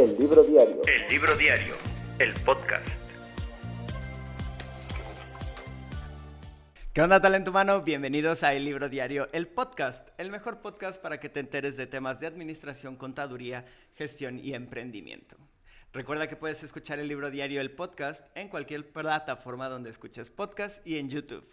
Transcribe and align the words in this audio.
El 0.00 0.18
libro 0.18 0.42
diario. 0.42 0.80
El 0.86 1.12
libro 1.12 1.36
diario, 1.36 1.74
el 2.18 2.32
podcast. 2.32 2.88
¿Qué 6.94 7.02
onda, 7.02 7.20
talento 7.20 7.50
humano? 7.50 7.82
Bienvenidos 7.82 8.42
a 8.42 8.54
El 8.54 8.64
Libro 8.64 8.88
Diario, 8.88 9.28
el 9.32 9.46
podcast, 9.46 10.08
el 10.16 10.30
mejor 10.30 10.62
podcast 10.62 11.02
para 11.02 11.20
que 11.20 11.28
te 11.28 11.40
enteres 11.40 11.76
de 11.76 11.86
temas 11.86 12.18
de 12.18 12.28
administración, 12.28 12.96
contaduría, 12.96 13.66
gestión 13.94 14.38
y 14.38 14.54
emprendimiento. 14.54 15.36
Recuerda 15.92 16.28
que 16.28 16.36
puedes 16.36 16.62
escuchar 16.62 16.98
El 16.98 17.08
Libro 17.08 17.30
Diario, 17.30 17.60
el 17.60 17.70
podcast, 17.70 18.24
en 18.34 18.48
cualquier 18.48 18.90
plataforma 18.90 19.68
donde 19.68 19.90
escuches 19.90 20.30
podcast 20.30 20.80
y 20.86 20.96
en 20.96 21.10
YouTube. 21.10 21.46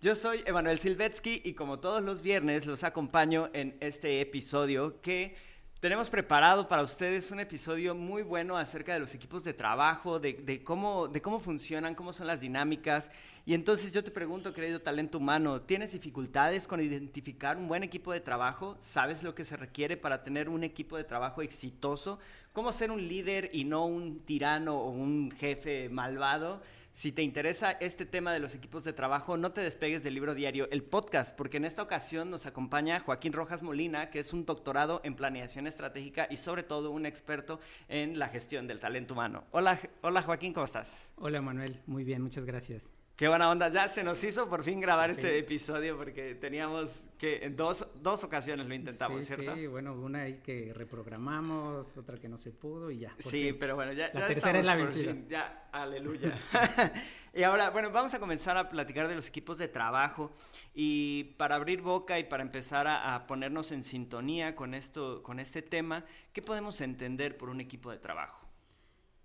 Yo 0.00 0.14
soy 0.14 0.42
Emanuel 0.46 0.78
Silvetsky 0.78 1.42
y 1.44 1.52
como 1.52 1.80
todos 1.80 2.02
los 2.02 2.22
viernes 2.22 2.64
los 2.64 2.82
acompaño 2.82 3.50
en 3.52 3.76
este 3.80 4.22
episodio 4.22 5.02
que 5.02 5.36
tenemos 5.80 6.10
preparado 6.10 6.68
para 6.68 6.82
ustedes 6.82 7.30
un 7.30 7.40
episodio 7.40 7.94
muy 7.94 8.22
bueno 8.22 8.58
acerca 8.58 8.92
de 8.92 9.00
los 9.00 9.14
equipos 9.14 9.42
de 9.42 9.54
trabajo, 9.54 10.20
de, 10.20 10.62
cómo, 10.62 11.10
cómo 11.22 11.40
funcionan, 11.40 11.94
cómo 11.94 12.12
son 12.12 12.26
las 12.26 12.42
dinámicas. 12.42 13.10
Y 13.46 13.54
entonces 13.54 13.90
yo 13.90 14.04
te 14.04 14.10
pregunto, 14.10 14.52
querido 14.52 14.82
talento 14.82 15.16
humano, 15.16 15.62
¿tienes 15.62 15.92
dificultades 15.92 16.68
con 16.68 16.82
identificar 16.82 17.56
un 17.56 17.66
buen 17.66 17.82
equipo 17.82 18.12
de 18.12 18.20
trabajo? 18.20 18.76
¿Sabes 18.80 19.22
lo 19.22 19.34
que 19.34 19.46
se 19.46 19.56
requiere 19.56 19.96
para 19.96 20.22
tener 20.22 20.50
un 20.50 20.64
equipo 20.64 20.98
de 20.98 21.04
trabajo 21.04 21.40
exitoso? 21.40 22.18
¿Cómo 22.52 22.72
ser 22.72 22.90
un 22.90 23.08
líder 23.08 23.48
y 23.54 23.64
no 23.64 23.86
un 23.86 24.20
tirano 24.20 24.76
o 24.76 24.90
un 24.90 25.30
jefe 25.30 25.88
malvado? 25.88 26.60
Si 26.92 27.12
te 27.12 27.22
interesa 27.22 27.72
este 27.72 28.04
tema 28.04 28.32
de 28.32 28.40
los 28.40 28.54
equipos 28.54 28.84
de 28.84 28.92
trabajo, 28.92 29.36
no 29.36 29.52
te 29.52 29.60
despegues 29.60 30.02
del 30.02 30.14
libro 30.14 30.34
diario, 30.34 30.68
el 30.70 30.82
podcast, 30.82 31.34
porque 31.34 31.56
en 31.56 31.64
esta 31.64 31.82
ocasión 31.82 32.30
nos 32.30 32.46
acompaña 32.46 33.00
Joaquín 33.00 33.32
Rojas 33.32 33.62
Molina, 33.62 34.10
que 34.10 34.18
es 34.18 34.32
un 34.32 34.44
doctorado 34.44 35.00
en 35.04 35.14
planeación 35.14 35.66
estratégica 35.66 36.26
y 36.30 36.36
sobre 36.36 36.62
todo 36.62 36.90
un 36.90 37.06
experto 37.06 37.60
en 37.88 38.18
la 38.18 38.28
gestión 38.28 38.66
del 38.66 38.80
talento 38.80 39.14
humano. 39.14 39.44
Hola, 39.52 39.80
hola 40.02 40.22
Joaquín, 40.22 40.52
¿cómo 40.52 40.66
estás? 40.66 41.10
Hola 41.16 41.40
Manuel, 41.40 41.80
muy 41.86 42.04
bien, 42.04 42.22
muchas 42.22 42.44
gracias. 42.44 42.99
Qué 43.20 43.28
buena 43.28 43.50
onda. 43.50 43.68
Ya 43.68 43.86
se 43.86 44.02
nos 44.02 44.24
hizo 44.24 44.48
por 44.48 44.64
fin 44.64 44.80
grabar 44.80 45.10
este 45.10 45.38
episodio 45.38 45.98
porque 45.98 46.34
teníamos 46.36 47.06
que 47.18 47.44
en 47.44 47.54
dos, 47.54 47.86
dos 47.96 48.24
ocasiones 48.24 48.66
lo 48.66 48.74
intentamos, 48.74 49.26
¿cierto? 49.26 49.54
Sí, 49.54 49.66
bueno, 49.66 49.92
una 49.92 50.22
ahí 50.22 50.40
que 50.42 50.72
reprogramamos, 50.74 51.98
otra 51.98 52.16
que 52.16 52.30
no 52.30 52.38
se 52.38 52.50
pudo 52.50 52.90
y 52.90 53.00
ya. 53.00 53.14
Sí, 53.18 53.54
pero 53.60 53.76
bueno, 53.76 53.92
ya. 53.92 54.10
La 54.14 54.26
tercera 54.26 54.60
es 54.60 54.64
la 54.64 54.74
vencida. 54.74 55.14
ya, 55.28 55.68
aleluya. 55.70 56.32
y 57.34 57.42
ahora, 57.42 57.68
bueno, 57.68 57.90
vamos 57.90 58.14
a 58.14 58.20
comenzar 58.20 58.56
a 58.56 58.70
platicar 58.70 59.06
de 59.06 59.16
los 59.16 59.28
equipos 59.28 59.58
de 59.58 59.68
trabajo 59.68 60.32
y 60.74 61.34
para 61.36 61.56
abrir 61.56 61.82
boca 61.82 62.18
y 62.18 62.24
para 62.24 62.42
empezar 62.42 62.86
a, 62.86 63.14
a 63.14 63.26
ponernos 63.26 63.70
en 63.70 63.84
sintonía 63.84 64.56
con 64.56 64.72
esto, 64.72 65.22
con 65.22 65.40
este 65.40 65.60
tema, 65.60 66.06
¿qué 66.32 66.40
podemos 66.40 66.80
entender 66.80 67.36
por 67.36 67.50
un 67.50 67.60
equipo 67.60 67.90
de 67.90 67.98
trabajo? 67.98 68.39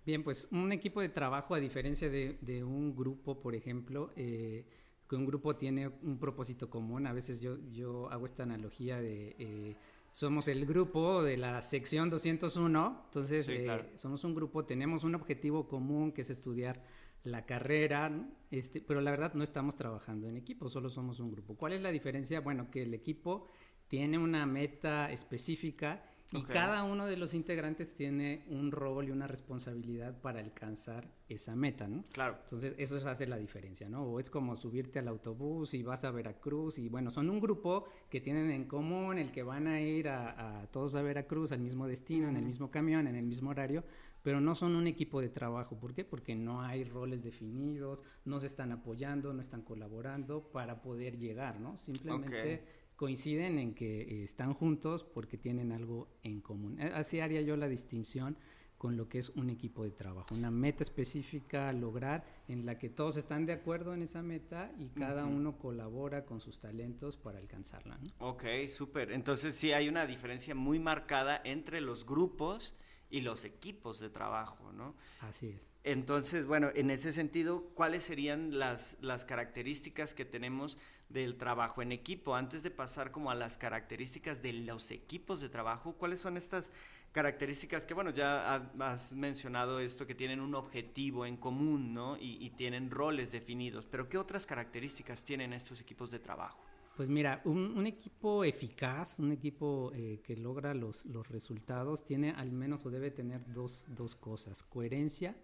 Bien, 0.06 0.22
pues 0.22 0.46
un 0.52 0.70
equipo 0.70 1.00
de 1.00 1.08
trabajo, 1.08 1.56
a 1.56 1.58
diferencia 1.58 2.08
de, 2.08 2.62
un 2.62 2.94
grupo, 2.94 3.40
por 3.40 3.56
ejemplo, 3.56 4.12
eh, 4.14 4.64
que 5.08 5.16
un 5.16 5.26
grupo 5.26 5.56
tiene 5.56 5.88
un 5.88 6.16
propósito 6.20 6.70
común. 6.70 7.08
A 7.08 7.12
veces 7.12 7.40
yo, 7.40 7.58
yo 7.72 8.08
hago 8.12 8.24
esta 8.24 8.44
analogía 8.44 9.00
de 9.00 9.34
eh, 9.36 9.76
somos 10.12 10.46
el 10.46 10.64
grupo 10.64 11.24
de 11.24 11.36
la 11.36 11.60
sección 11.60 12.08
201, 12.08 13.02
entonces 13.06 13.48
eh, 13.48 13.90
somos 13.96 14.22
un 14.22 14.36
grupo, 14.36 14.64
tenemos 14.64 15.02
un 15.02 15.16
objetivo 15.16 15.66
común 15.66 16.12
que 16.12 16.22
es 16.22 16.30
estudiar 16.30 16.84
la 17.24 17.44
carrera, 17.44 18.30
este, 18.52 18.80
pero 18.80 19.00
la 19.00 19.10
verdad 19.10 19.34
no 19.34 19.42
estamos 19.42 19.74
trabajando 19.74 20.28
en 20.28 20.36
equipo, 20.36 20.68
solo 20.68 20.88
somos 20.88 21.18
un 21.18 21.32
grupo. 21.32 21.56
¿Cuál 21.56 21.72
es 21.72 21.82
la 21.82 21.90
diferencia? 21.90 22.40
Bueno, 22.40 22.70
que 22.70 22.84
el 22.84 22.94
equipo 22.94 23.48
tiene 23.88 24.18
una 24.18 24.46
meta 24.46 25.10
específica 25.10 26.04
y 26.32 26.42
cada 26.42 26.82
uno 26.82 27.06
de 27.06 27.16
los 27.16 27.34
integrantes 27.34 27.94
tiene 27.94 28.44
un 28.48 28.72
rol 28.72 29.08
y 29.08 29.10
una 29.10 29.26
responsabilidad 29.26 30.20
para 30.20 30.40
alcanzar 30.40 31.08
esa 31.28 31.54
meta, 31.54 31.86
¿no? 31.86 32.04
Claro. 32.12 32.36
Entonces, 32.40 32.74
eso 32.78 32.96
hace 33.08 33.26
la 33.26 33.36
diferencia, 33.36 33.88
¿no? 33.88 34.02
O 34.02 34.20
es 34.20 34.28
como 34.28 34.56
subirte 34.56 34.98
al 34.98 35.08
autobús 35.08 35.74
y 35.74 35.82
vas 35.82 36.04
a 36.04 36.10
Veracruz 36.10 36.78
y 36.78 36.88
bueno, 36.88 37.10
son 37.10 37.30
un 37.30 37.40
grupo 37.40 37.86
que 38.10 38.20
tienen 38.20 38.50
en 38.50 38.64
común 38.64 39.18
el 39.18 39.30
que 39.30 39.42
van 39.42 39.66
a 39.66 39.80
ir 39.80 40.08
a, 40.08 40.66
todos 40.72 40.94
a 40.96 41.02
Veracruz, 41.02 41.52
al 41.52 41.60
mismo 41.60 41.86
destino, 41.86 42.28
en 42.28 42.36
el 42.36 42.44
mismo 42.44 42.70
camión, 42.70 43.06
en 43.06 43.16
el 43.16 43.24
mismo 43.24 43.50
horario, 43.50 43.84
pero 44.22 44.40
no 44.40 44.56
son 44.56 44.74
un 44.74 44.88
equipo 44.88 45.20
de 45.20 45.28
trabajo. 45.28 45.78
¿Por 45.78 45.94
qué? 45.94 46.04
Porque 46.04 46.34
no 46.34 46.62
hay 46.62 46.84
roles 46.84 47.22
definidos, 47.22 48.02
no 48.24 48.40
se 48.40 48.46
están 48.46 48.72
apoyando, 48.72 49.32
no 49.32 49.40
están 49.40 49.62
colaborando 49.62 50.50
para 50.50 50.82
poder 50.82 51.18
llegar, 51.18 51.60
¿no? 51.60 51.78
Simplemente 51.78 52.64
coinciden 52.96 53.58
en 53.58 53.74
que 53.74 54.02
eh, 54.02 54.24
están 54.24 54.54
juntos 54.54 55.04
porque 55.04 55.38
tienen 55.38 55.72
algo 55.72 56.08
en 56.22 56.40
común. 56.40 56.80
Eh, 56.80 56.90
así 56.94 57.20
haría 57.20 57.42
yo 57.42 57.56
la 57.56 57.68
distinción 57.68 58.36
con 58.78 58.96
lo 58.96 59.08
que 59.08 59.18
es 59.18 59.30
un 59.30 59.48
equipo 59.48 59.84
de 59.84 59.90
trabajo, 59.90 60.34
una 60.34 60.50
meta 60.50 60.82
específica 60.82 61.68
a 61.68 61.72
lograr 61.72 62.24
en 62.46 62.66
la 62.66 62.78
que 62.78 62.90
todos 62.90 63.16
están 63.16 63.46
de 63.46 63.54
acuerdo 63.54 63.94
en 63.94 64.02
esa 64.02 64.22
meta 64.22 64.70
y 64.78 64.88
cada 64.88 65.24
uno 65.24 65.56
colabora 65.56 66.26
con 66.26 66.40
sus 66.40 66.60
talentos 66.60 67.16
para 67.16 67.38
alcanzarla. 67.38 67.98
Ok, 68.18 68.44
súper. 68.68 69.12
Entonces 69.12 69.54
sí 69.54 69.72
hay 69.72 69.88
una 69.88 70.06
diferencia 70.06 70.54
muy 70.54 70.78
marcada 70.78 71.40
entre 71.44 71.80
los 71.80 72.04
grupos 72.04 72.74
y 73.10 73.20
los 73.20 73.44
equipos 73.44 74.00
de 74.00 74.10
trabajo, 74.10 74.72
¿no? 74.72 74.94
Así 75.20 75.48
es. 75.48 75.66
Entonces, 75.84 76.46
bueno, 76.46 76.70
en 76.74 76.90
ese 76.90 77.12
sentido, 77.12 77.70
¿cuáles 77.74 78.02
serían 78.02 78.58
las, 78.58 78.96
las 79.00 79.24
características 79.24 80.14
que 80.14 80.24
tenemos 80.24 80.76
del 81.08 81.36
trabajo 81.36 81.82
en 81.82 81.92
equipo. 81.92 82.34
Antes 82.34 82.62
de 82.62 82.70
pasar 82.70 83.10
como 83.10 83.30
a 83.30 83.34
las 83.34 83.56
características 83.56 84.42
de 84.42 84.52
los 84.52 84.90
equipos 84.90 85.40
de 85.40 85.48
trabajo, 85.48 85.94
¿cuáles 85.94 86.20
son 86.20 86.36
estas 86.36 86.70
características 87.12 87.86
que, 87.86 87.94
bueno, 87.94 88.10
ya 88.10 88.56
has 88.80 89.12
mencionado 89.12 89.80
esto, 89.80 90.06
que 90.06 90.14
tienen 90.14 90.40
un 90.40 90.54
objetivo 90.54 91.24
en 91.24 91.36
común, 91.36 91.94
¿no? 91.94 92.16
Y, 92.18 92.50
tienen 92.50 92.90
roles 92.90 93.32
definidos, 93.32 93.86
pero 93.86 94.08
¿qué 94.08 94.18
otras 94.18 94.44
características 94.46 95.22
tienen 95.22 95.52
estos 95.52 95.80
equipos 95.80 96.10
de 96.10 96.18
trabajo? 96.18 96.58
Pues 96.96 97.10
mira, 97.10 97.42
un, 97.44 97.86
equipo 97.86 98.42
eficaz, 98.42 99.18
un 99.18 99.30
equipo 99.30 99.92
eh, 99.94 100.22
que 100.24 100.34
logra 100.34 100.72
los, 100.72 101.04
los, 101.04 101.28
resultados, 101.28 102.06
tiene 102.06 102.30
al 102.30 102.50
menos 102.52 102.86
o 102.86 102.90
debe 102.90 103.10
tener 103.10 103.44
dos, 103.52 103.86
dos 103.90 104.16
cosas, 104.16 104.62
coherencia 104.62 105.36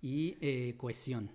y 0.00 0.38
eh, 0.40 0.74
cohesión. 0.78 1.30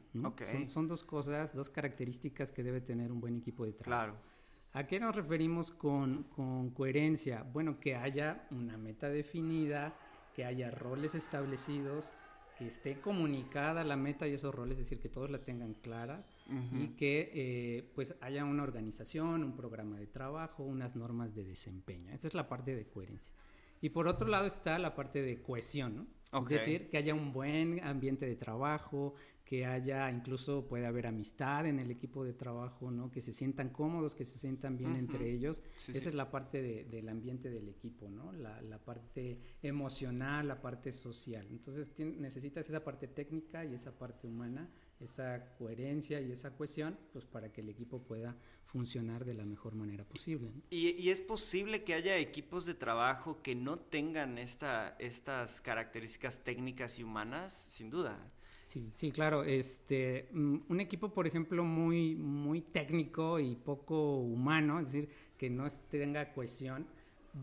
Son, 0.68 0.88
dos 0.88 1.04
cosas, 1.04 1.54
dos 1.54 1.70
características 1.70 2.52
que 2.52 2.64
debe 2.64 2.82
tener 2.82 3.12
un 3.12 3.22
buen 3.22 3.38
equipo 3.38 3.64
de 3.64 3.74
trabajo. 3.74 4.14
Claro. 4.14 4.30
¿A 4.74 4.88
qué 4.88 5.00
nos 5.00 5.16
referimos 5.16 5.70
con, 5.70 6.24
con, 6.24 6.72
coherencia? 6.72 7.44
Bueno, 7.44 7.80
que 7.80 7.96
haya 7.96 8.48
una 8.50 8.76
meta 8.76 9.08
definida, 9.08 9.94
que 10.36 10.46
haya 10.46 10.72
roles 10.72 11.14
establecidos, 11.14 12.12
que 12.58 12.66
esté 12.66 13.00
comunicada 13.02 13.84
la 13.84 13.96
meta 13.96 14.28
y 14.28 14.34
esos 14.34 14.54
roles, 14.54 14.80
es 14.80 14.86
decir, 14.86 15.00
que 15.00 15.10
todos 15.10 15.30
la 15.30 15.44
tengan 15.44 15.76
clara 15.76 16.26
y 16.72 16.90
que 16.90 17.32
eh, 17.34 17.92
pues 17.96 18.16
haya 18.22 18.46
una 18.46 18.64
organización, 18.64 19.44
un 19.44 19.56
programa 19.56 19.98
de 19.98 20.08
trabajo, 20.08 20.64
unas 20.64 20.96
normas 20.96 21.36
de 21.36 21.44
desempeño. 21.44 22.14
Esa 22.14 22.28
es 22.28 22.34
la 22.34 22.48
parte 22.48 22.76
de 22.76 22.88
coherencia. 22.88 23.34
Y 23.82 23.90
por 23.90 24.08
otro 24.08 24.28
lado 24.28 24.46
está 24.46 24.78
la 24.78 24.96
parte 24.96 25.22
de 25.22 25.42
cohesión, 25.42 25.96
¿no? 25.96 26.08
Es 26.42 26.50
decir, 26.50 26.90
que 26.90 26.98
haya 26.98 27.16
un 27.16 27.32
buen 27.34 27.84
ambiente 27.84 28.28
de 28.28 28.36
trabajo, 28.36 29.16
que 29.50 29.66
haya, 29.66 30.12
incluso 30.12 30.68
puede 30.68 30.86
haber 30.86 31.08
amistad 31.08 31.66
en 31.66 31.80
el 31.80 31.90
equipo 31.90 32.24
de 32.24 32.34
trabajo, 32.34 32.92
¿no? 32.92 33.10
Que 33.10 33.20
se 33.20 33.32
sientan 33.32 33.70
cómodos, 33.70 34.14
que 34.14 34.24
se 34.24 34.38
sientan 34.38 34.78
bien 34.78 34.96
entre 34.96 35.32
ellos. 35.32 35.64
Esa 35.88 36.10
es 36.10 36.14
la 36.14 36.30
parte 36.30 36.62
del 36.62 37.10
ambiente 37.10 37.50
del 37.50 37.68
equipo, 37.68 38.12
¿no? 38.12 38.32
La, 38.32 38.78
parte 38.86 39.40
emocional, 39.64 40.48
la 40.48 40.62
parte 40.62 40.92
social. 40.92 41.48
Entonces 41.50 41.92
necesitas 41.98 42.70
esa 42.70 42.84
parte 42.84 43.08
técnica 43.08 43.66
y 43.66 43.74
esa 43.74 43.98
parte 43.98 44.28
humana, 44.28 44.70
esa 45.00 45.56
coherencia 45.58 46.22
y 46.22 46.32
esa 46.32 46.56
cohesión, 46.56 46.98
pues 47.14 47.26
para 47.26 47.52
que 47.52 47.62
el 47.62 47.70
equipo 47.70 48.00
pueda 48.00 48.36
funcionar 48.66 49.26
de 49.26 49.34
la 49.34 49.46
mejor 49.46 49.76
manera 49.76 50.04
posible. 50.04 50.52
¿Y, 50.70 51.10
es 51.10 51.22
posible 51.22 51.84
que 51.84 51.94
haya 51.94 52.18
equipos 52.18 52.66
de 52.66 52.76
trabajo 52.76 53.42
que 53.42 53.56
no 53.56 53.80
tengan 53.80 54.38
esta, 54.38 54.96
estas 55.00 55.62
características 55.62 56.44
técnicas 56.44 57.00
y 57.00 57.04
humanas? 57.04 57.68
Sin 57.70 57.90
duda. 57.90 58.20
Sí, 58.66 58.92
sí, 58.94 59.12
claro. 59.12 59.44
Este, 59.44 60.30
mm, 60.32 60.58
un 60.70 60.80
equipo, 60.80 61.12
por 61.12 61.26
ejemplo, 61.26 61.64
muy, 61.64 62.16
muy 62.16 62.62
técnico 62.62 63.40
y 63.40 63.56
poco 63.56 64.18
humano, 64.18 64.80
es 64.80 64.92
decir, 64.92 65.10
que 65.38 65.50
no 65.50 65.68
tenga 65.90 66.32
cohesión, 66.34 66.86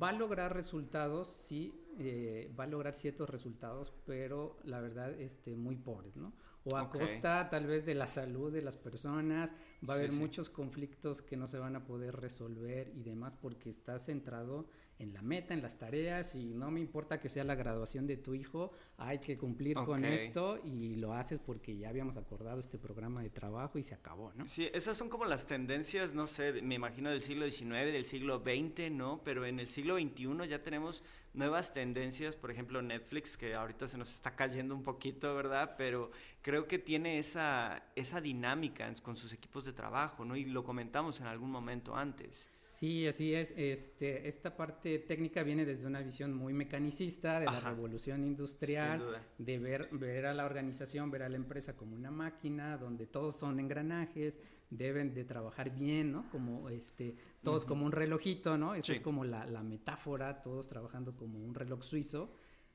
va 0.01 0.11
a 0.11 0.13
lograr 0.13 0.55
resultados, 0.55 1.29
sí, 1.29 1.75
eh, 1.99 2.53
va 2.59 2.65
a 2.65 2.67
lograr 2.69 2.95
ciertos 2.95 3.29
resultados, 3.29 3.93
pero 4.05 4.57
la 4.65 4.81
verdad, 4.81 5.19
este, 5.21 5.57
muy 5.57 5.77
pobres, 5.77 6.15
¿no? 6.17 6.33
O 6.67 6.77
a 6.77 6.91
costa 6.91 7.49
tal 7.49 7.67
vez 7.67 7.87
de 7.87 7.95
la 7.95 8.07
salud 8.07 8.53
de 8.53 8.61
las 8.61 8.77
personas, 8.77 9.55
va 9.89 9.95
a 9.95 9.97
haber 9.97 10.13
muchos 10.13 10.51
conflictos 10.51 11.23
que 11.23 11.37
no 11.37 11.47
se 11.47 11.59
van 11.59 11.77
a 11.77 11.85
poder 11.85 12.17
resolver 12.17 12.93
y 12.95 13.03
demás 13.03 13.35
porque 13.41 13.71
está 13.71 13.99
centrado 13.99 14.69
en 14.99 15.13
la 15.13 15.23
meta, 15.23 15.53
en 15.53 15.63
las 15.63 15.79
tareas 15.79 16.35
y 16.35 16.55
no 16.55 16.71
me 16.71 16.81
importa 16.81 17.21
que 17.21 17.29
sea 17.29 17.45
la 17.45 17.55
graduación 17.55 18.07
de 18.07 18.17
tu 18.17 18.35
hijo, 18.35 18.73
hay 18.97 19.19
que 19.19 19.37
cumplir 19.37 19.77
con 19.77 20.05
esto 20.05 20.59
y 20.65 20.97
lo 20.97 21.13
haces 21.13 21.39
porque 21.39 21.77
ya 21.77 21.91
habíamos 21.91 22.17
acordado 22.17 22.61
este 22.61 22.79
programa 22.79 23.23
de 23.23 23.31
trabajo 23.31 23.79
y 23.79 23.83
se 23.83 23.95
acabó, 23.95 24.33
¿no? 24.35 24.47
Sí, 24.47 24.71
esas 24.73 24.97
son 24.97 25.09
como 25.09 25.27
las 25.27 25.47
tendencias, 25.47 26.15
no 26.15 26.27
sé, 26.27 26.63
me 26.63 26.77
imagino 26.77 27.11
del 27.11 27.21
siglo 27.21 27.49
XIX, 27.51 27.93
del 27.93 28.07
siglo 28.07 28.43
XX, 28.43 28.91
¿no? 28.91 29.21
Pero 29.23 29.45
en 29.45 29.61
el 29.61 29.67
siglo 29.67 29.99
XXI 29.99 30.49
ya 30.49 30.63
tenemos 30.63 31.03
nuevas 31.35 31.75
tendencias, 31.75 32.35
por 32.35 32.51
ejemplo 32.51 32.81
Netflix, 32.81 33.37
que 33.37 33.55
ahorita 33.55 33.87
se 33.89 33.99
nos 33.99 34.13
está 34.13 34.35
cayendo 34.35 34.75
un 34.75 34.83
poquito, 34.83 35.35
¿verdad? 35.35 35.75
Pero 35.77 36.11
creo 36.41 36.67
que 36.67 36.79
tiene 36.79 37.19
esa, 37.19 37.83
esa 37.95 38.23
dinámica 38.23 38.93
con 39.03 39.17
sus 39.17 39.35
equipos 39.35 39.65
de 39.67 39.75
trabajo, 39.75 40.25
¿no? 40.25 40.37
Y 40.37 40.47
lo 40.47 40.65
comentamos 40.65 41.21
en 41.21 41.27
algún 41.27 41.51
momento 41.51 41.95
antes. 41.95 42.49
Sí, 42.77 43.07
así 43.07 43.35
es. 43.35 43.55
Este, 43.57 44.29
esta 44.29 44.55
parte 44.55 44.99
técnica 44.99 45.43
viene 45.43 45.65
desde 45.65 45.87
una 45.87 46.03
visión 46.03 46.35
muy 46.35 46.53
mecanicista 46.53 47.41
de 47.41 47.47
la 47.47 47.59
revolución 47.61 48.23
industrial, 48.23 49.23
de 49.39 49.59
ver, 49.59 49.89
ver 49.93 50.27
a 50.27 50.35
la 50.35 50.45
organización, 50.45 51.11
ver 51.11 51.23
a 51.23 51.31
la 51.31 51.37
empresa 51.37 51.75
como 51.75 51.95
una 51.95 52.11
máquina 52.11 52.77
donde 52.77 53.07
todos 53.07 53.37
son 53.37 53.61
engranajes, 53.61 54.39
deben 54.69 55.15
de 55.15 55.25
trabajar 55.25 55.75
bien, 55.75 56.13
¿no? 56.13 56.29
Como 56.29 56.69
este, 56.69 57.17
todos 57.43 57.65
como 57.65 57.87
un 57.87 57.93
relojito, 57.93 58.59
¿no? 58.59 58.75
Esa 58.75 58.93
es 58.93 59.01
como 59.01 59.25
la, 59.25 59.47
la 59.47 59.63
metáfora, 59.63 60.43
todos 60.43 60.69
trabajando 60.69 61.17
como 61.17 61.39
un 61.39 61.55
reloj 61.55 61.83
suizo. 61.83 62.31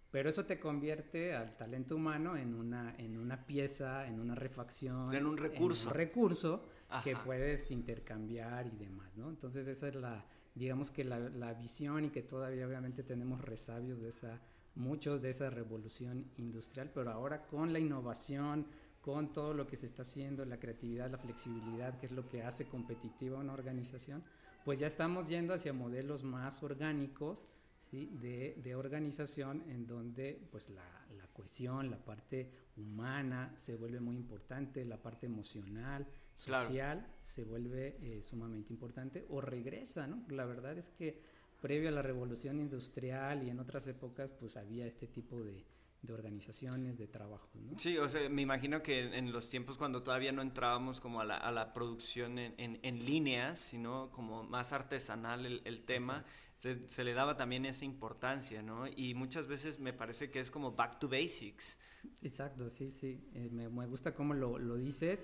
Pero 0.10 0.30
eso 0.30 0.46
te 0.46 0.60
convierte 0.60 1.34
al 1.36 1.56
talento 1.56 1.96
humano 1.96 2.36
en 2.36 2.54
una, 2.56 2.96
en 2.98 3.18
una 3.18 3.46
pieza, 3.46 4.08
en 4.08 4.20
una 4.20 4.34
refacción. 4.34 5.14
En 5.14 5.28
un 5.28 5.38
recurso. 5.38 5.84
En 5.84 5.88
un 5.90 5.94
recurso 5.94 6.66
que 7.04 7.16
puedes 7.16 7.72
intercambiar 7.72 8.68
y 8.68 8.78
demás, 8.78 9.16
¿no? 9.16 9.30
Entonces 9.30 9.68
esa 9.68 9.88
es 9.88 9.96
la, 9.96 10.26
digamos 10.56 10.92
que 10.92 11.04
la, 11.04 11.20
la, 11.20 11.54
visión 11.54 12.06
y 12.06 12.10
que 12.10 12.22
todavía 12.22 12.68
obviamente 12.68 13.04
tenemos 13.04 13.42
resabios 13.42 14.02
de 14.02 14.10
esa, 14.10 14.42
muchos 14.76 15.22
de 15.22 15.30
esa 15.30 15.50
revolución 15.50 16.30
industrial, 16.38 16.92
pero 16.94 17.12
ahora 17.12 17.46
con 17.48 17.72
la 17.74 17.80
innovación, 17.80 18.68
con 19.02 19.34
todo 19.34 19.54
lo 19.54 19.68
que 19.68 19.78
se 19.78 19.86
está 19.86 20.04
haciendo, 20.04 20.46
la 20.46 20.60
creatividad, 20.60 21.10
la 21.10 21.18
flexibilidad, 21.18 21.98
que 21.98 22.06
es 22.06 22.12
lo 22.12 22.28
que 22.28 22.44
hace 22.44 22.66
competitiva 22.66 23.40
una 23.40 23.54
organización, 23.54 24.24
pues 24.64 24.80
ya 24.80 24.88
estamos 24.88 25.28
yendo 25.28 25.54
hacia 25.54 25.74
modelos 25.74 26.24
más 26.24 26.62
orgánicos, 26.62 27.48
de, 27.92 28.58
de, 28.64 28.76
organización 28.76 29.64
en 29.68 29.86
donde 29.86 30.48
pues 30.50 30.70
la, 30.70 31.06
la, 31.18 31.28
cohesión, 31.34 31.92
la 31.92 31.98
parte 31.98 32.50
humana 32.78 33.54
se 33.58 33.76
vuelve 33.76 34.00
muy 34.00 34.16
importante, 34.16 34.86
la 34.86 34.96
parte 34.96 35.26
emocional, 35.26 36.08
social 36.36 37.08
se 37.22 37.44
vuelve 37.44 37.98
eh, 38.02 38.22
sumamente 38.24 38.74
importante 38.74 39.26
o 39.30 39.42
regresa, 39.42 40.08
¿no? 40.08 40.24
La 40.30 40.46
verdad 40.46 40.78
es 40.78 40.90
que 40.90 41.22
previo 41.62 41.90
a 41.90 41.92
la 41.92 42.02
revolución 42.02 42.60
industrial 42.60 43.44
y 43.44 43.50
en 43.50 43.60
otras 43.60 43.88
épocas 43.88 44.32
pues 44.32 44.58
había 44.58 44.88
este 44.88 45.08
tipo 45.08 45.44
de, 45.44 45.64
de 46.02 46.14
organizaciones, 46.14 46.98
de 46.98 47.08
trabajo. 47.08 47.50
¿no? 47.56 47.78
Sí, 47.80 47.98
o 47.98 48.10
sea, 48.10 48.28
me 48.30 48.42
imagino 48.42 48.82
que 48.82 49.16
en, 49.16 49.32
los 49.32 49.50
tiempos 49.50 49.78
cuando 49.78 50.02
todavía 50.02 50.32
no 50.32 50.42
entrábamos 50.42 51.00
como 51.00 51.22
a 51.22 51.26
la, 51.26 51.38
a 51.38 51.52
la 51.52 51.74
producción 51.74 52.40
en, 52.40 52.56
en, 52.58 52.80
en, 52.82 53.06
líneas, 53.06 53.60
sino 53.60 54.10
como 54.12 54.44
más 54.44 54.74
artesanal 54.74 55.46
el, 55.46 55.62
el 55.66 55.82
tema, 55.82 56.26
se, 56.62 57.04
le 57.04 57.14
daba 57.14 57.38
también 57.38 57.66
esa 57.66 57.86
importancia, 57.86 58.62
¿no? 58.62 58.88
Y 58.88 59.16
muchas 59.16 59.48
veces 59.48 59.80
me 59.80 59.94
parece 59.94 60.30
que 60.30 60.40
es 60.40 60.52
como 60.52 60.74
back 60.74 61.00
to 61.00 61.10
basics. 61.10 61.78
Exacto, 62.22 62.70
sí, 62.70 62.92
sí. 62.92 63.20
Eh, 63.34 63.50
me, 63.52 63.68
me, 63.68 63.88
gusta 63.88 64.14
cómo 64.14 64.34
lo, 64.36 64.60
lo, 64.60 64.76
dices, 64.76 65.24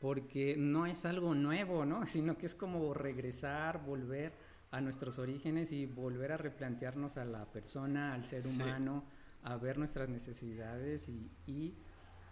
porque 0.00 0.56
no 0.56 0.86
es 0.86 1.04
algo 1.04 1.34
nuevo, 1.34 1.84
¿no? 1.84 2.06
Sino 2.06 2.36
que 2.36 2.46
es 2.46 2.54
como 2.54 2.94
regresar, 2.94 3.84
volver 3.84 4.32
a 4.70 4.80
nuestros 4.80 5.18
orígenes 5.18 5.72
y 5.72 5.86
volver 5.86 6.32
a 6.32 6.36
replantearnos 6.36 7.16
a 7.16 7.24
la 7.24 7.44
persona, 7.46 8.14
al 8.14 8.26
ser 8.26 8.46
humano, 8.46 9.04
a 9.44 9.56
ver 9.56 9.78
nuestras 9.78 10.08
necesidades 10.08 11.08
y, 11.08 11.30
y 11.46 11.74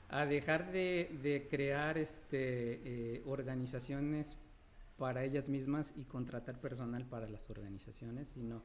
a 0.09 0.26
dejar 0.26 0.73
de, 0.73 1.19
de 1.23 1.47
crear 1.49 1.99
este, 1.99 3.17
eh, 3.17 3.23
organizaciones 3.26 4.37
para 4.99 5.25
ellas 5.25 5.49
mismas 5.49 5.93
y 5.97 6.05
contratar 6.05 6.61
personal 6.61 7.05
para 7.06 7.29
las 7.29 7.49
organizaciones, 7.49 8.29
sino 8.29 8.62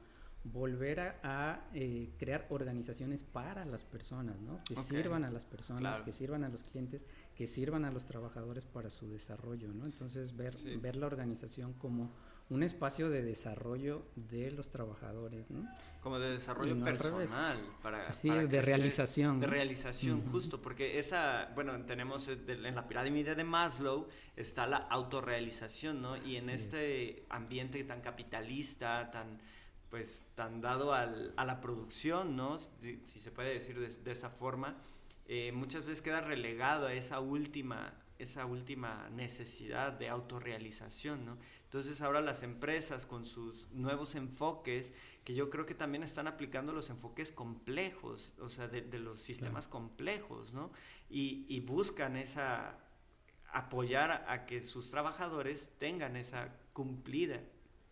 volver 0.52 1.00
a, 1.24 1.68
eh, 1.74 2.10
crear 2.18 2.46
organizaciones 2.50 3.24
para 3.24 3.66
las 3.66 3.84
personas, 3.84 4.40
¿no? 4.40 4.64
Que 4.64 4.76
sirvan 4.76 5.24
a 5.24 5.32
las 5.32 5.46
personas, 5.46 6.02
que 6.02 6.12
sirvan 6.12 6.44
a 6.44 6.50
los 6.50 6.64
clientes, 6.64 7.06
que 7.36 7.48
sirvan 7.48 7.86
a 7.86 7.92
los 7.92 8.06
trabajadores 8.06 8.66
para 8.66 8.90
su 8.90 9.10
desarrollo, 9.10 9.74
¿no? 9.74 9.86
Entonces 9.86 10.36
ver, 10.36 10.54
ver 10.80 10.96
la 10.96 11.08
organización 11.08 11.74
como 11.74 12.12
un 12.50 12.64
espacio 12.64 13.10
de 13.10 13.24
desarrollo 13.24 14.06
de 14.16 14.52
los 14.52 14.70
trabajadores, 14.70 15.50
¿no? 15.52 15.68
Como 16.02 16.18
de 16.18 16.32
desarrollo 16.32 16.82
personal, 16.84 17.60
para, 17.82 18.08
Así, 18.08 18.30
de 18.30 18.62
realización. 18.62 19.42
De 19.42 19.48
realización, 19.48 20.26
justo, 20.32 20.62
porque 20.62 21.00
esa, 21.00 21.52
bueno, 21.56 21.78
tenemos 21.86 22.30
en 22.30 22.76
la 22.76 22.88
pirámide 22.88 23.36
de 23.36 23.44
Maslow 23.44 24.08
está 24.38 24.66
la 24.66 24.78
autorrealización, 24.78 26.02
¿no? 26.02 26.16
Y 26.16 26.38
en 26.38 26.50
este 26.50 27.26
ambiente 27.30 27.84
tan 27.84 28.00
capitalista, 28.00 29.12
tan 29.12 29.40
pues 29.90 30.26
tan 30.36 30.62
dado 30.62 30.94
al, 30.94 31.34
a 31.38 31.46
la 31.46 31.62
producción, 31.62 32.36
¿no? 32.36 32.58
Si, 32.60 33.00
se 33.06 33.32
puede 33.32 33.54
decir 33.54 33.80
de, 33.80 34.12
esa 34.12 34.30
forma, 34.30 34.76
eh, 35.28 35.52
muchas 35.54 35.86
veces 35.86 36.02
queda 36.02 36.22
relegado 36.22 36.88
a 36.88 36.94
esa 36.94 37.20
última, 37.20 37.94
esa 38.20 38.46
última 38.46 39.10
necesidad 39.10 39.94
de 39.94 40.10
autorrealización, 40.10 41.26
¿no? 41.26 41.38
Entonces 41.64 42.02
ahora 42.02 42.22
las 42.22 42.44
empresas 42.44 43.06
con 43.06 43.26
sus 43.26 43.70
nuevos 43.72 44.16
enfoques, 44.16 44.94
que 45.24 45.34
yo 45.34 45.50
creo 45.50 45.66
que 45.66 45.76
también 45.76 46.04
están 46.04 46.28
aplicando 46.28 46.72
los 46.72 46.90
enfoques 46.90 47.32
complejos, 47.32 48.34
o 48.40 48.50
sea, 48.50 48.68
de, 48.68 49.00
los 49.00 49.22
sistemas 49.22 49.68
complejos, 49.68 50.54
¿no? 50.54 50.72
Y, 51.10 51.46
y, 51.50 51.60
buscan 51.60 52.16
esa, 52.16 52.78
apoyar 53.52 54.26
a, 54.28 54.46
que 54.46 54.62
sus 54.62 54.90
trabajadores 54.92 55.72
tengan 55.80 56.16
esa 56.16 56.54
cumplida, 56.74 57.42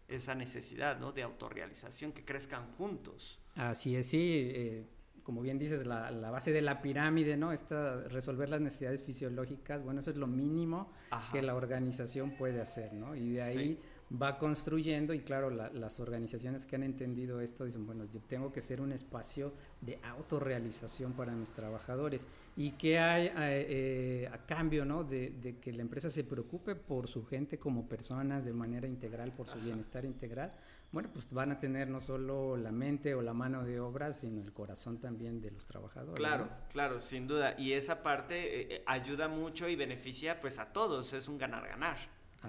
esa 0.07 0.35
necesidad, 0.35 0.99
¿no? 0.99 1.11
De 1.11 1.23
autorrealización, 1.23 2.11
que 2.11 2.23
crezcan 2.23 2.67
juntos. 2.77 3.39
Así 3.55 3.95
es, 3.95 4.07
sí. 4.07 4.51
Eh, 4.53 4.85
como 5.23 5.41
bien 5.41 5.57
dices, 5.57 5.87
la, 5.87 6.11
la, 6.11 6.29
base 6.29 6.51
de 6.51 6.61
la 6.61 6.81
pirámide, 6.83 7.35
¿no? 7.35 7.51
Esta, 7.51 8.07
resolver 8.09 8.47
las 8.47 8.61
necesidades 8.61 9.03
fisiológicas, 9.03 9.83
bueno, 9.83 10.01
eso 10.01 10.11
es 10.11 10.17
lo 10.17 10.27
mínimo 10.27 10.91
que 11.31 11.41
la 11.41 11.55
organización 11.55 12.37
puede 12.37 12.61
hacer, 12.61 12.93
¿no? 12.93 13.15
Y 13.15 13.31
de 13.31 13.41
ahí 13.41 13.79
va 14.11 14.37
construyendo 14.37 15.13
y 15.13 15.21
claro, 15.21 15.49
las 15.49 15.99
organizaciones 15.99 16.65
que 16.65 16.75
han 16.75 16.83
entendido 16.83 17.41
esto 17.41 17.65
dicen, 17.65 17.85
bueno, 17.85 18.05
yo 18.05 18.19
tengo 18.21 18.51
que 18.51 18.61
ser 18.61 18.81
un 18.81 18.91
espacio 18.91 19.53
de 19.81 19.99
autorrealización 20.03 21.13
para 21.13 21.33
mis 21.33 21.51
trabajadores 21.51 22.27
y 22.55 22.71
que 22.71 22.99
hay 22.99 23.27
eh, 23.27 23.33
eh, 23.37 24.29
a 24.31 24.37
cambio, 24.45 24.85
¿no? 24.85 25.03
De, 25.03 25.31
de, 25.41 25.57
que 25.57 25.73
la 25.73 25.81
empresa 25.81 26.09
se 26.09 26.23
preocupe 26.23 26.75
por 26.75 27.07
su 27.07 27.25
gente 27.25 27.57
como 27.57 27.87
personas 27.87 28.45
de 28.45 28.53
manera 28.53 28.87
integral, 28.87 29.31
por 29.31 29.47
su 29.47 29.59
bienestar 29.59 30.05
integral 30.05 30.53
bueno, 30.95 31.09
pues 31.11 31.33
van 31.33 31.51
a 31.51 31.59
tener 31.59 31.89
no 31.89 31.99
solo 31.99 32.55
la 32.55 32.71
mente 32.71 33.15
o 33.15 33.21
la 33.21 33.33
mano 33.33 33.65
de 33.65 33.81
obra, 33.81 34.13
sino 34.13 34.41
el 34.41 34.53
corazón 34.53 34.97
también 34.97 35.41
de 35.41 35.51
los 35.51 35.65
trabajadores. 35.65 36.15
Claro, 36.15 36.47
claro, 36.71 37.01
sin 37.01 37.27
duda. 37.27 37.53
Y 37.57 37.73
esa 37.73 38.01
parte 38.01 38.35
eh, 38.35 38.75
eh, 38.75 38.83
ayuda 38.85 39.27
mucho 39.27 39.67
y 39.67 39.75
beneficia 39.75 40.39
pues 40.39 40.57
a 40.57 40.71
todos, 40.71 41.11
es 41.11 41.27
un 41.27 41.37
ganar-ganar. 41.37 41.97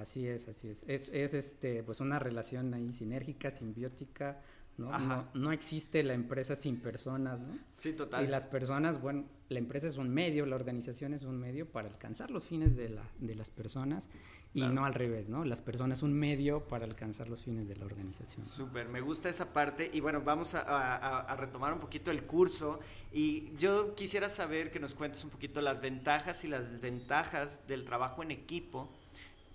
Así 0.01 0.27
es, 0.27 0.49
así 0.49 0.69
es. 0.69 0.85
Es, 0.87 1.09
es 1.09 1.35
este, 1.35 1.83
pues 1.83 2.01
una 2.01 2.19
relación 2.19 2.73
ahí 2.75 2.93
sinérgica, 2.93 3.51
simbiótica, 3.51 4.41
¿no? 4.79 5.27
¿no? 5.35 5.53
existe 5.53 6.03
la 6.03 6.15
empresa 6.15 6.55
sin 6.55 6.79
personas, 6.81 7.41
¿no? 7.41 7.59
Sí, 7.79 7.93
total. 7.93 8.25
Y 8.25 8.29
las 8.29 8.47
personas, 8.47 9.01
bueno, 9.01 9.25
la 9.49 9.59
empresa 9.59 9.87
es 9.87 9.97
un 9.97 10.11
medio, 10.11 10.45
la 10.47 10.57
organización 10.57 11.15
es 11.15 11.23
un 11.23 11.39
medio 11.39 11.67
para 11.67 11.89
alcanzar 11.89 12.31
los 12.31 12.47
fines 12.47 12.77
de, 12.77 12.91
la, 12.91 13.03
de 13.19 13.35
las 13.35 13.49
personas 13.51 14.09
y 14.55 14.63
no 14.63 14.87
al 14.87 14.95
revés, 14.95 15.29
¿no? 15.29 15.45
Las 15.45 15.61
personas 15.61 16.03
un 16.03 16.15
medio 16.15 16.67
para 16.67 16.87
alcanzar 16.87 17.29
los 17.29 17.43
fines 17.43 17.69
de 17.69 17.77
la 17.77 17.85
organización. 17.85 18.47
Súper, 18.47 18.89
me 18.89 19.03
gusta 19.03 19.29
esa 19.29 19.53
parte 19.53 19.91
y 19.93 20.01
bueno, 20.01 20.23
vamos 20.23 20.55
a, 20.55 21.21
a, 21.21 21.37
retomar 21.37 21.75
un 21.75 21.81
poquito 21.81 22.11
el 22.11 22.23
curso 22.23 22.81
y 23.13 23.55
yo 23.57 23.95
quisiera 23.95 24.31
saber 24.31 24.71
que 24.71 24.81
nos 24.81 24.95
cuentes 24.95 25.23
un 25.25 25.31
poquito 25.31 25.61
las 25.61 25.83
ventajas 25.83 26.43
y 26.45 26.49
las 26.49 26.71
desventajas 26.71 27.67
del 27.67 27.85
trabajo 27.85 28.23
en 28.23 28.31
equipo 28.31 28.91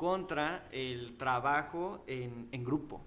contra 0.02 0.68
el 0.72 1.16
trabajo 1.16 2.04
en, 2.08 2.48
en 2.52 2.64
grupo. 2.64 3.00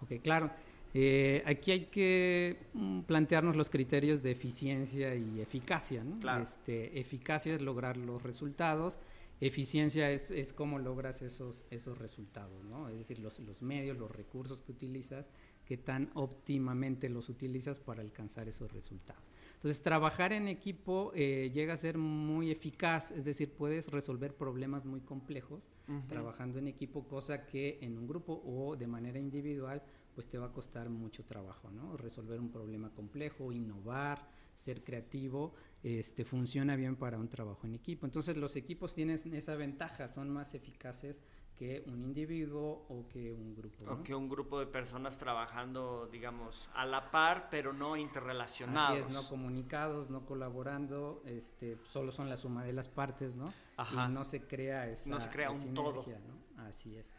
Ok, 0.00 0.22
claro. 0.22 0.50
Eh, 0.94 1.42
aquí 1.44 1.70
hay 1.70 1.84
que 1.84 2.56
mm, 2.72 3.00
plantearnos 3.00 3.56
los 3.56 3.68
criterios 3.68 4.22
de 4.22 4.30
eficiencia 4.30 5.14
y 5.14 5.42
eficacia. 5.42 6.02
Este, 6.42 6.98
eficacia 6.98 7.52
es 7.52 7.60
lograr 7.60 7.98
los 7.98 8.22
resultados, 8.22 8.98
eficiencia 9.42 10.10
es, 10.10 10.30
es 10.30 10.54
cómo 10.54 10.78
logras 10.78 11.20
esos, 11.20 11.66
esos 11.70 11.98
resultados, 11.98 12.64
¿no? 12.64 12.88
es 12.88 12.96
decir, 12.96 13.18
los, 13.18 13.38
los 13.40 13.60
medios, 13.60 13.98
los 13.98 14.10
recursos 14.10 14.62
que 14.62 14.72
utilizas, 14.72 15.28
que 15.70 15.76
tan 15.76 16.10
óptimamente 16.14 17.08
los 17.08 17.28
utilizas 17.28 17.78
para 17.78 18.02
alcanzar 18.02 18.48
esos 18.48 18.72
resultados. 18.72 19.30
Entonces, 19.54 19.80
trabajar 19.82 20.32
en 20.32 20.48
equipo 20.48 21.12
eh, 21.14 21.52
llega 21.54 21.74
a 21.74 21.76
ser 21.76 21.96
muy 21.96 22.50
eficaz, 22.50 23.12
es 23.12 23.24
decir, 23.24 23.52
puedes 23.52 23.86
resolver 23.86 24.34
problemas 24.34 24.84
muy 24.84 25.00
complejos 25.00 25.68
trabajando 26.08 26.58
en 26.58 26.66
equipo, 26.66 27.06
cosa 27.06 27.46
que 27.46 27.78
en 27.82 27.96
un 27.96 28.08
grupo 28.08 28.42
o 28.44 28.74
de 28.74 28.88
manera 28.88 29.20
individual 29.20 29.80
pues 30.12 30.26
te 30.26 30.38
va 30.38 30.46
a 30.46 30.52
costar 30.52 30.90
mucho 30.90 31.24
trabajo, 31.24 31.70
¿no? 31.70 31.96
Resolver 31.96 32.40
un 32.40 32.50
problema 32.50 32.90
complejo, 32.90 33.52
innovar, 33.52 34.28
ser 34.56 34.82
creativo, 34.82 35.54
este, 35.84 36.24
funciona 36.24 36.74
bien 36.74 36.96
para 36.96 37.16
un 37.16 37.28
trabajo 37.28 37.64
en 37.68 37.74
equipo. 37.74 38.06
Entonces 38.06 38.36
los 38.36 38.56
equipos 38.56 38.92
tienen 38.92 39.20
esa 39.34 39.54
ventaja, 39.54 40.08
son 40.08 40.30
más 40.30 40.52
eficaces 40.54 41.20
que 41.60 41.84
un 41.88 42.02
individuo 42.02 42.86
o 42.88 43.06
que 43.06 43.30
un 43.30 43.54
grupo. 43.54 43.84
O 43.92 44.02
que 44.02 44.14
un 44.14 44.30
grupo 44.30 44.58
de 44.58 44.66
personas 44.66 45.18
trabajando, 45.18 46.08
digamos, 46.10 46.70
a 46.72 46.86
la 46.86 47.10
par, 47.10 47.48
pero 47.50 47.74
no 47.74 47.98
interrelacionados. 47.98 49.00
Así 49.00 49.08
es, 49.08 49.14
no 49.14 49.28
comunicados, 49.28 50.08
no 50.08 50.24
colaborando, 50.24 51.22
este, 51.26 51.76
solo 51.84 52.12
son 52.12 52.30
la 52.30 52.38
suma 52.38 52.64
de 52.64 52.72
las 52.72 52.88
partes, 52.88 53.34
¿no? 53.34 53.44
Ajá. 53.76 54.06
Y 54.06 54.10
no 54.10 54.24
se 54.24 54.46
crea 54.46 54.88
esa 54.88 55.10
No 55.10 55.20
se 55.20 55.28
crea 55.28 55.50
un 55.50 55.74
todo. 55.74 56.02
¿no? 56.06 56.62
Así 56.64 56.96
es. 56.96 57.10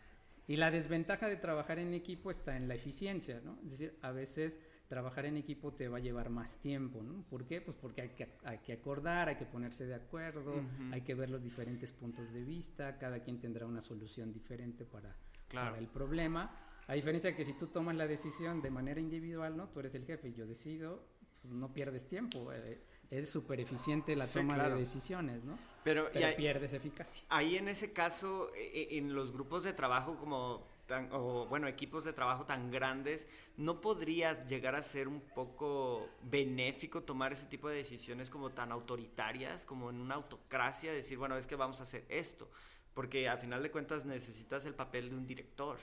Y 0.48 0.55
la 0.55 0.71
desventaja 0.71 1.27
de 1.27 1.38
trabajar 1.38 1.77
en 1.77 1.93
equipo 1.93 2.31
está 2.31 2.57
en 2.57 2.67
la 2.67 2.74
eficiencia, 2.74 3.41
¿no? 3.45 3.60
Es 3.63 3.74
decir, 3.74 3.95
a 4.01 4.10
veces 4.10 4.60
trabajar 4.91 5.25
en 5.25 5.38
equipo 5.38 5.71
te 5.71 5.88
va 5.88 6.00
a 6.00 6.01
llevar 6.01 6.29
más 6.29 6.57
tiempo, 6.57 7.01
¿no? 7.01 7.24
¿Por 7.29 7.45
qué? 7.45 7.62
Pues 7.62 7.77
porque 7.79 8.01
hay 8.01 8.10
que, 8.10 8.27
hay 8.43 8.57
que 8.57 8.74
acordar, 8.74 9.29
hay 9.29 9.38
que 9.38 9.45
ponerse 9.45 9.86
de 9.86 9.95
acuerdo, 9.95 10.62
hay 10.91 11.00
que 11.00 11.15
ver 11.15 11.29
los 11.29 11.41
diferentes 11.41 11.93
puntos 11.93 12.33
de 12.33 12.43
vista, 12.43 12.98
cada 12.98 13.21
quien 13.21 13.39
tendrá 13.39 13.65
una 13.65 13.79
solución 13.79 14.33
diferente 14.33 14.83
para, 14.83 15.15
para 15.53 15.77
el 15.77 15.88
problema. 15.88 16.51
A 16.88 16.93
diferencia 16.93 17.29
de 17.29 17.38
que 17.38 17.45
si 17.45 17.53
tú 17.53 17.67
tomas 17.67 17.95
la 17.95 18.05
decisión 18.05 18.62
de 18.62 18.69
manera 18.69 19.00
individual, 19.00 19.55
¿no? 19.55 19.69
Tú 19.69 19.79
eres 19.79 19.95
el 19.95 20.03
jefe 20.03 20.27
y 20.27 20.33
yo 20.33 20.45
decido, 20.45 21.05
pues 21.41 21.53
no 21.53 21.71
pierdes 21.71 22.10
tiempo. 22.10 22.51
Eh, 22.51 22.81
es 23.10 23.29
súper 23.29 23.62
eficiente 23.62 24.13
la 24.17 24.27
toma 24.27 24.57
de 24.57 24.75
decisiones, 24.75 25.41
¿no? 25.45 25.57
Pero, 25.86 26.10
Pero 26.12 26.36
pierdes 26.36 26.74
eficacia. 26.74 27.24
Ahí 27.29 27.55
en 27.55 27.69
ese 27.69 27.93
caso, 27.93 28.53
e, 28.55 28.89
e, 28.91 28.98
en 28.98 29.15
los 29.15 29.31
grupos 29.31 29.63
de 29.63 29.71
trabajo 29.71 30.17
como 30.17 30.67
o 31.12 31.48
bueno, 31.48 31.67
equipos 31.67 32.03
de 32.03 32.13
trabajo 32.13 32.45
tan 32.45 32.71
grandes, 32.71 33.27
¿no 33.57 33.81
podría 33.81 34.45
llegar 34.48 34.75
a 34.75 34.81
ser 34.81 35.07
un 35.07 35.21
poco 35.21 36.10
benéfico 36.24 37.03
tomar 37.03 37.33
ese 37.33 37.45
tipo 37.45 37.69
de 37.69 37.77
decisiones 37.77 38.29
como 38.29 38.51
tan 38.51 38.71
autoritarias, 38.71 39.65
como 39.65 39.89
en 39.89 40.00
una 40.00 40.15
autocracia, 40.15 40.91
decir, 40.91 41.17
bueno, 41.17 41.38
es 41.38 41.48
que 41.48 41.55
vamos 41.55 41.79
a 41.79 41.83
hacer 41.83 42.05
esto? 42.10 42.50
Porque 42.93 43.29
al 43.29 43.39
final 43.39 43.63
de 43.63 43.71
cuentas 43.71 44.05
necesitas 44.05 44.65
el 44.65 44.74
papel 44.74 45.10
de 45.10 45.15
un 45.15 45.25
director. 45.25 45.77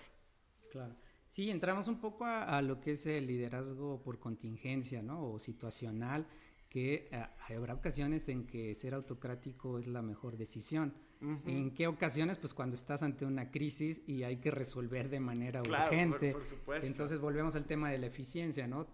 Claro. 0.71 0.95
Sí, 1.31 1.51
entramos 1.51 1.89
un 1.89 2.01
poco 2.01 2.25
a, 2.25 2.45
a 2.45 2.63
lo 2.63 2.81
que 2.81 2.93
es 2.93 3.07
el 3.07 3.27
liderazgo 3.27 4.03
por 4.03 4.19
contingencia, 4.19 5.03
¿no? 5.03 5.31
O 5.31 5.39
situacional 5.39 6.27
que 6.69 7.09
eh, 7.11 7.27
habrá 7.55 7.75
ocasiones 7.75 8.29
en 8.29 8.47
que 8.47 8.75
ser 8.75 8.95
autocrático 8.95 9.79
es 9.79 9.87
la 9.87 10.03
mejor 10.03 10.37
decisión. 10.37 10.95
¿En 11.21 11.73
qué 11.73 11.87
ocasiones? 11.87 12.39
Pues 12.39 12.55
cuando 12.55 12.77
estás 12.77 13.03
ante 13.03 13.25
una 13.25 13.51
crisis 13.51 14.01
y 14.07 14.23
hay 14.23 14.37
que 14.37 14.51
resolver 14.51 15.09
de 15.09 15.21
manera 15.21 15.61
urgente. 15.63 16.33
Por, 16.33 16.45
supuesto. 16.45 16.87
Entonces 16.87 17.21
volvemos 17.21 17.57
al 17.57 17.65
tema 17.65 17.91
de 17.91 17.99
la 17.99 18.07
eficiencia, 18.07 18.67
¿no? 18.67 18.87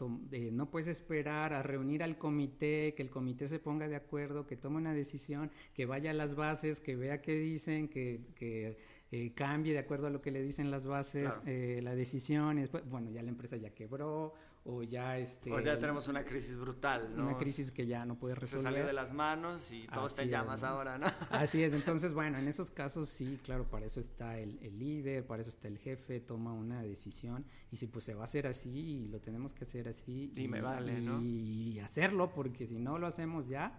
no 0.53 0.71
puedes 0.71 0.89
esperar 0.89 1.53
a 1.53 1.63
reunir 1.63 2.03
al 2.03 2.17
comité, 2.17 2.95
que 2.97 3.03
el 3.03 3.11
comité 3.11 3.49
se 3.49 3.59
ponga 3.59 3.89
de 3.89 3.97
acuerdo, 3.97 4.47
que 4.47 4.57
tome 4.57 4.77
una 4.77 4.95
decisión, 4.95 5.51
que 5.75 5.87
vaya 5.87 6.11
a 6.11 6.15
las 6.15 6.35
bases, 6.35 6.81
que 6.81 6.97
vea 6.97 7.21
qué 7.21 7.33
dicen, 7.33 7.89
que, 7.89 8.21
que 8.35 8.79
eh, 9.11 9.33
cambie 9.35 9.73
de 9.73 9.79
acuerdo 9.79 10.07
a 10.07 10.11
lo 10.11 10.21
que 10.21 10.31
le 10.31 10.43
dicen 10.43 10.71
las 10.71 10.87
bases 10.87 11.41
eh, 11.47 11.81
la 11.83 11.95
decisión. 11.95 12.59
Y 12.59 12.63
después, 12.63 12.89
bueno, 12.89 13.11
ya 13.11 13.23
la 13.23 13.29
empresa 13.29 13.57
ya 13.57 13.71
quebró 13.71 14.35
o 14.67 14.83
ya 14.83 15.19
este 15.19 15.53
o 15.53 15.61
ya 15.61 15.79
tenemos 15.79 16.09
una 16.09 16.25
crisis 16.25 16.59
brutal 16.59 17.15
¿no? 17.15 17.25
una 17.25 17.37
crisis 17.37 17.71
que 17.71 17.87
ya 17.87 18.07
no 18.07 18.19
puede 18.19 18.35
resolver 18.35 18.63
se 18.63 18.71
salió 18.71 18.87
de 18.87 18.95
las 18.95 19.13
manos 19.13 19.71
y 19.71 19.87
todo 19.89 20.07
está 20.07 20.23
en 20.23 20.31
llamas 20.31 20.63
ahora 20.63 20.97
no 20.97 21.07
así 21.31 21.63
es 21.63 21.75
entonces 21.75 22.15
bueno 22.15 22.39
en 22.39 22.49
esos 22.49 22.71
casos 22.71 23.11
sí 23.11 23.39
claro 23.45 23.65
para 23.65 23.85
eso 23.85 24.01
está 24.01 24.39
el, 24.39 24.59
líder 24.79 25.27
para 25.27 25.43
eso 25.43 25.51
está 25.51 25.69
el 25.69 25.79
jefe 25.79 26.21
toma 26.21 26.55
una 26.55 26.83
decisión 26.83 27.45
y 27.71 27.77
si 27.77 27.89
pues 27.89 28.07
se 28.07 28.15
va 28.15 28.23
a 28.23 28.25
hacer 28.25 28.47
así 28.47 28.71
y 28.71 29.09
lo 29.09 29.21
tenemos 29.21 29.53
que 29.53 29.65
hacer 29.65 29.87
así 29.87 30.33
y, 30.35 30.49
me 30.49 30.63
vale 30.63 30.99
no 30.99 31.21
y 31.21 31.79
hacerlo 31.81 32.33
porque 32.33 32.67
si 32.67 32.79
no 32.79 32.99
lo 32.99 33.07
hacemos 33.07 33.49
ya 33.49 33.79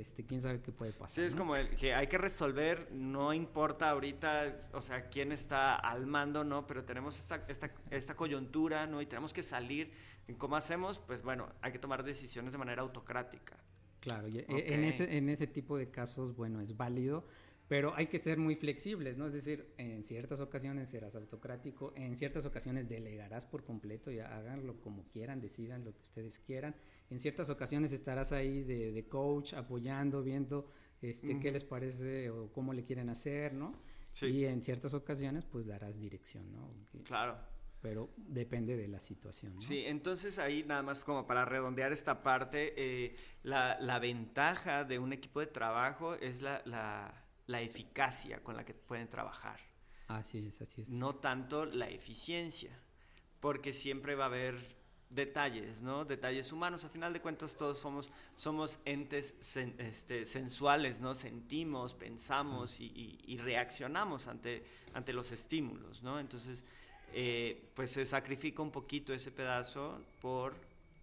este, 0.00 0.24
quién 0.24 0.40
sabe 0.40 0.60
qué 0.60 0.72
puede 0.72 0.92
pasar. 0.92 1.10
Sí, 1.10 1.22
es 1.22 1.34
como 1.34 1.56
el 1.56 1.76
que 1.76 1.94
hay 1.94 2.06
que 2.06 2.18
resolver, 2.18 2.90
no 2.92 3.32
importa 3.32 3.90
ahorita, 3.90 4.58
o 4.72 4.80
sea, 4.80 5.08
quién 5.08 5.32
está 5.32 5.76
al 5.76 6.06
mando, 6.06 6.44
¿no? 6.44 6.66
Pero 6.66 6.84
tenemos 6.84 7.18
esta, 7.18 7.36
esta, 7.48 7.72
esta 7.90 8.14
coyuntura, 8.14 8.86
¿no? 8.86 9.00
Y 9.00 9.06
tenemos 9.06 9.32
que 9.32 9.42
salir 9.42 9.90
¿Cómo 10.38 10.56
hacemos? 10.56 10.98
Pues 10.98 11.22
bueno, 11.22 11.48
hay 11.60 11.72
que 11.72 11.78
tomar 11.78 12.02
decisiones 12.02 12.52
de 12.52 12.58
manera 12.58 12.82
autocrática. 12.82 13.56
Claro, 14.00 14.28
y 14.28 14.38
e, 14.38 14.44
en, 14.48 14.84
ese, 14.84 15.16
en 15.16 15.28
ese 15.28 15.46
tipo 15.46 15.76
de 15.76 15.90
casos, 15.90 16.34
bueno, 16.34 16.60
es 16.60 16.76
válido, 16.76 17.26
pero 17.68 17.94
hay 17.94 18.06
que 18.06 18.18
ser 18.18 18.38
muy 18.38 18.54
flexibles, 18.54 19.16
¿no? 19.16 19.26
Es 19.26 19.34
decir, 19.34 19.72
en 19.76 20.02
ciertas 20.02 20.40
ocasiones 20.40 20.88
serás 20.88 21.14
autocrático, 21.14 21.92
en 21.96 22.16
ciertas 22.16 22.44
ocasiones 22.46 22.88
delegarás 22.88 23.46
por 23.46 23.64
completo 23.64 24.10
y 24.10 24.18
háganlo 24.18 24.80
como 24.80 25.04
quieran, 25.08 25.40
decidan 25.40 25.84
lo 25.84 25.94
que 25.94 26.02
ustedes 26.02 26.38
quieran. 26.38 26.74
En 27.10 27.18
ciertas 27.18 27.50
ocasiones 27.50 27.92
estarás 27.92 28.32
ahí 28.32 28.62
de, 28.62 29.06
coach, 29.08 29.54
apoyando, 29.54 30.22
viendo 30.22 30.68
este, 31.02 31.38
qué 31.38 31.52
les 31.52 31.64
parece 31.64 32.30
o 32.30 32.50
cómo 32.52 32.72
le 32.72 32.84
quieren 32.84 33.08
hacer, 33.10 33.52
¿no? 33.54 33.72
Sí. 34.12 34.26
Y 34.26 34.44
en 34.46 34.62
ciertas 34.62 34.94
ocasiones, 34.94 35.44
pues 35.44 35.66
darás 35.66 35.98
dirección, 35.98 36.50
¿no? 36.52 36.70
Claro 37.04 37.54
pero 37.84 38.08
depende 38.16 38.78
de 38.78 38.88
la 38.88 38.98
situación. 38.98 39.56
¿no? 39.56 39.60
Sí, 39.60 39.84
entonces 39.84 40.38
ahí 40.38 40.64
nada 40.66 40.82
más 40.82 41.00
como 41.00 41.26
para 41.26 41.44
redondear 41.44 41.92
esta 41.92 42.22
parte, 42.22 42.72
eh, 42.78 43.14
la, 43.42 43.78
la, 43.78 43.98
ventaja 43.98 44.84
de 44.84 44.98
un 44.98 45.12
equipo 45.12 45.40
de 45.40 45.48
trabajo 45.48 46.14
es 46.14 46.40
la, 46.40 46.62
la, 46.64 47.12
la, 47.46 47.60
eficacia 47.60 48.42
con 48.42 48.56
la 48.56 48.64
que 48.64 48.72
pueden 48.72 49.06
trabajar. 49.10 49.60
Así 50.08 50.46
es, 50.46 50.62
así 50.62 50.80
es. 50.80 50.88
No 50.88 51.16
tanto 51.16 51.66
la 51.66 51.90
eficiencia, 51.90 52.70
porque 53.38 53.74
siempre 53.74 54.14
va 54.14 54.24
a 54.24 54.28
haber 54.28 54.56
detalles, 55.10 55.82
¿no? 55.82 56.04
Detalles 56.04 56.52
humanos. 56.52 56.84
A 56.84 56.88
final 56.88 57.12
de 57.12 57.20
cuentas 57.20 57.56
todos 57.56 57.78
somos, 57.78 58.10
somos 58.36 58.78
entes 58.84 59.34
este, 59.78 60.26
sensuales, 60.26 61.00
¿no? 61.00 61.14
Sentimos, 61.14 61.94
pensamos 61.94 62.80
y, 62.80 62.86
y, 62.86 63.18
y 63.26 63.38
reaccionamos 63.38 64.26
ante, 64.26 64.64
ante 64.92 65.12
los 65.12 65.30
estímulos, 65.32 66.02
¿no? 66.02 66.18
Entonces 66.18 66.64
eh, 67.16 67.70
pues 67.74 67.92
se 67.92 68.04
sacrifica 68.04 68.60
un 68.60 68.72
poquito 68.72 69.14
ese 69.14 69.30
pedazo 69.30 70.00
por, 70.20 70.52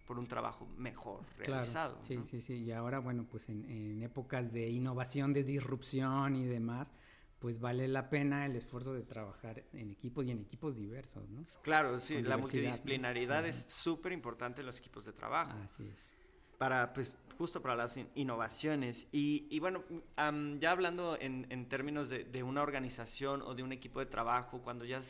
por 0.06 0.18
un 0.18 0.26
trabajo 0.26 0.68
mejor 0.76 1.20
realizado. 1.38 1.98
sí, 2.02 2.20
sí, 2.24 2.42
sí. 2.42 2.64
Y 2.64 2.72
ahora, 2.72 2.98
bueno, 2.98 3.24
pues 3.30 3.48
en, 3.48 4.02
épocas 4.02 4.52
de 4.52 4.68
innovación, 4.68 5.32
de 5.32 5.42
disrupción 5.42 6.36
y 6.36 6.44
demás, 6.44 6.92
pues 7.42 7.58
vale 7.58 7.88
la 7.88 8.08
pena 8.08 8.46
el 8.46 8.54
esfuerzo 8.54 8.94
de 8.94 9.02
trabajar 9.02 9.64
en 9.72 9.90
equipos 9.90 10.24
y 10.24 10.30
en 10.30 10.38
equipos 10.38 10.76
diversos, 10.76 11.28
¿no? 11.28 11.44
Claro, 11.62 11.98
sí, 11.98 12.22
la 12.22 12.36
multidisciplinaridad 12.36 13.44
es 13.44 13.66
súper 13.68 14.12
importante 14.12 14.60
en 14.60 14.66
los 14.68 14.78
equipos 14.78 15.04
de 15.04 15.12
trabajo. 15.12 15.52
Así 15.64 15.82
es. 15.82 15.98
Para, 16.56 16.92
pues, 16.92 17.16
justo 17.36 17.60
para 17.60 17.74
las 17.74 17.98
innovaciones. 18.14 19.08
Y, 19.10 19.58
bueno, 19.58 19.82
ya 20.60 20.70
hablando 20.70 21.18
en, 21.20 21.68
términos 21.68 22.08
de, 22.08 22.42
una 22.44 22.62
organización 22.62 23.42
o 23.42 23.56
de 23.56 23.64
un 23.64 23.72
equipo 23.72 23.98
de 23.98 24.06
trabajo, 24.06 24.60
cuando 24.62 24.84
ya 24.84 25.00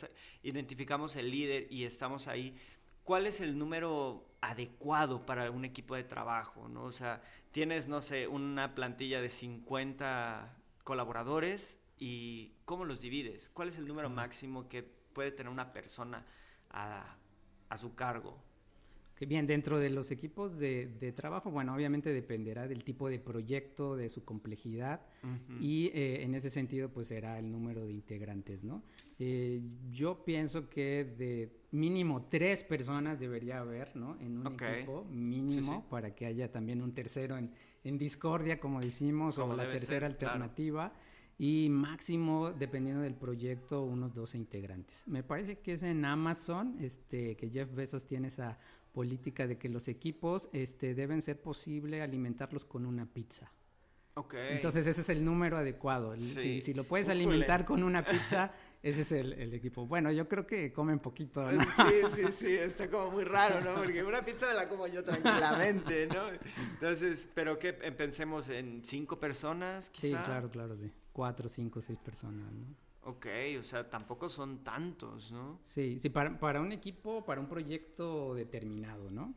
identificamos 0.41 1.15
el 1.15 1.29
líder 1.29 1.67
y 1.71 1.83
estamos 1.83 2.27
ahí, 2.27 2.57
¿cuál 3.03 3.27
es 3.27 3.41
el 3.41 3.59
número 3.59 4.25
adecuado 4.41 5.23
para 5.27 5.51
un 5.51 5.65
equipo 5.65 5.95
de 5.95 6.03
trabajo? 6.03 6.67
¿no? 6.67 6.85
O 6.85 6.91
sea, 6.91 7.21
tienes, 7.51 7.87
no 7.87 8.01
sé, 8.01 8.27
una 8.27 8.73
plantilla 8.73 9.21
de 9.21 9.29
50 9.29 10.57
colaboradores 10.83 11.77
y 12.03 12.51
¿cómo 12.65 12.83
los 12.83 12.99
divides? 12.99 13.49
¿Cuál 13.53 13.69
es 13.69 13.77
el 13.77 13.87
número 13.87 14.09
máximo 14.09 14.67
que 14.67 14.83
puede 14.83 15.31
tener 15.31 15.49
una 15.49 15.71
persona 15.71 16.25
a, 16.69 17.17
a 17.69 17.77
su 17.77 17.95
cargo? 17.95 18.37
bien, 19.25 19.47
dentro 19.47 19.79
de 19.79 19.89
los 19.89 20.11
equipos 20.11 20.57
de, 20.57 21.13
trabajo, 21.15 21.51
bueno, 21.51 21.73
obviamente 21.73 22.11
dependerá 22.11 22.67
del 22.67 22.83
tipo 22.83 23.09
de 23.09 23.19
proyecto, 23.19 23.95
de 23.95 24.09
su 24.09 24.23
complejidad 24.23 25.01
y 25.59 25.87
eh, 25.93 26.23
en 26.23 26.35
ese 26.35 26.49
sentido 26.49 26.89
pues 26.89 27.07
será 27.07 27.39
el 27.39 27.51
número 27.51 27.85
de 27.85 27.93
integrantes, 27.93 28.63
¿no? 28.63 28.83
Eh, 29.19 29.61
yo 29.91 30.23
pienso 30.25 30.69
que 30.69 31.05
de 31.17 31.51
mínimo 31.71 32.27
tres 32.29 32.63
personas 32.63 33.19
debería 33.19 33.59
haber, 33.59 33.95
¿no? 33.95 34.17
En 34.19 34.39
un 34.39 34.47
equipo 34.53 35.05
mínimo 35.05 35.87
para 35.89 36.13
que 36.15 36.25
haya 36.25 36.51
también 36.51 36.81
un 36.81 36.93
tercero 36.93 37.37
en, 37.37 37.51
discordia, 37.97 38.59
como 38.59 38.79
decimos, 38.81 39.37
o 39.37 39.55
la 39.55 39.69
tercera 39.69 40.07
alternativa. 40.07 40.93
Y 41.37 41.67
máximo, 41.69 42.51
dependiendo 42.51 43.01
del 43.01 43.15
proyecto, 43.15 43.83
unos 43.83 44.13
12 44.13 44.37
integrantes. 44.37 45.03
Me 45.07 45.23
parece 45.23 45.59
que 45.59 45.73
es 45.73 45.83
en 45.83 46.05
Amazon 46.05 46.77
este, 46.79 47.35
que 47.35 47.49
Jeff 47.49 47.73
Bezos 47.73 48.05
tiene 48.05 48.27
esa 48.27 48.59
política 48.93 49.47
de 49.47 49.57
que 49.57 49.67
los 49.67 49.87
equipos 49.87 50.47
este, 50.53 50.93
deben 50.93 51.21
ser 51.21 51.41
posible 51.41 52.01
alimentarlos 52.01 52.63
con 52.63 52.85
una 52.85 53.05
pizza. 53.05 53.51
Okay. 54.15 54.49
Entonces 54.51 54.85
ese 54.85 55.01
es 55.01 55.09
el 55.09 55.25
número 55.25 55.57
adecuado. 55.57 56.15
Si, 56.17 56.61
si, 56.61 56.73
lo 56.75 56.83
puedes 56.83 57.09
alimentar 57.09 57.65
con 57.65 57.81
una 57.81 58.05
pizza, 58.05 58.51
ese 58.83 59.01
es 59.01 59.11
el, 59.11 59.33
el, 59.33 59.53
equipo. 59.55 59.87
Bueno, 59.87 60.11
yo 60.11 60.27
creo 60.27 60.45
que 60.45 60.71
comen 60.71 60.99
poquito, 60.99 61.51
¿no? 61.51 61.63
Sí, 61.63 62.01
sí, 62.15 62.23
sí, 62.31 62.53
está 62.53 62.87
como 62.91 63.09
muy 63.09 63.23
raro, 63.23 63.59
¿no? 63.61 63.73
Porque 63.73 64.03
una 64.03 64.23
pizza 64.23 64.49
me 64.49 64.53
la 64.53 64.69
como 64.69 64.85
yo 64.85 65.03
tranquilamente, 65.03 66.05
¿no? 66.05 66.27
Entonces, 66.73 67.27
pero 67.33 67.57
que 67.57 67.73
pensemos 67.73 68.49
en 68.49 68.83
cinco 68.85 69.19
personas, 69.19 69.89
quizá. 69.89 70.19
Sí, 70.19 70.25
claro, 70.25 70.51
claro, 70.51 70.75
de 70.77 70.91
cuatro, 71.13 71.47
cinco, 71.47 71.79
seis 71.79 71.99
personas, 71.99 72.51
¿no? 72.51 72.65
Ok, 73.05 73.27
o 73.59 73.63
sea, 73.63 73.89
tampoco 73.89 74.29
son 74.29 74.63
tantos, 74.63 75.29
¿no? 75.33 75.59
Sí, 75.65 75.99
sí, 75.99 76.09
para, 76.09 76.39
para 76.39 76.61
un 76.61 76.71
equipo, 76.71 77.25
para 77.25 77.41
un 77.41 77.47
proyecto 77.47 78.33
determinado, 78.33 79.11
¿no? 79.11 79.33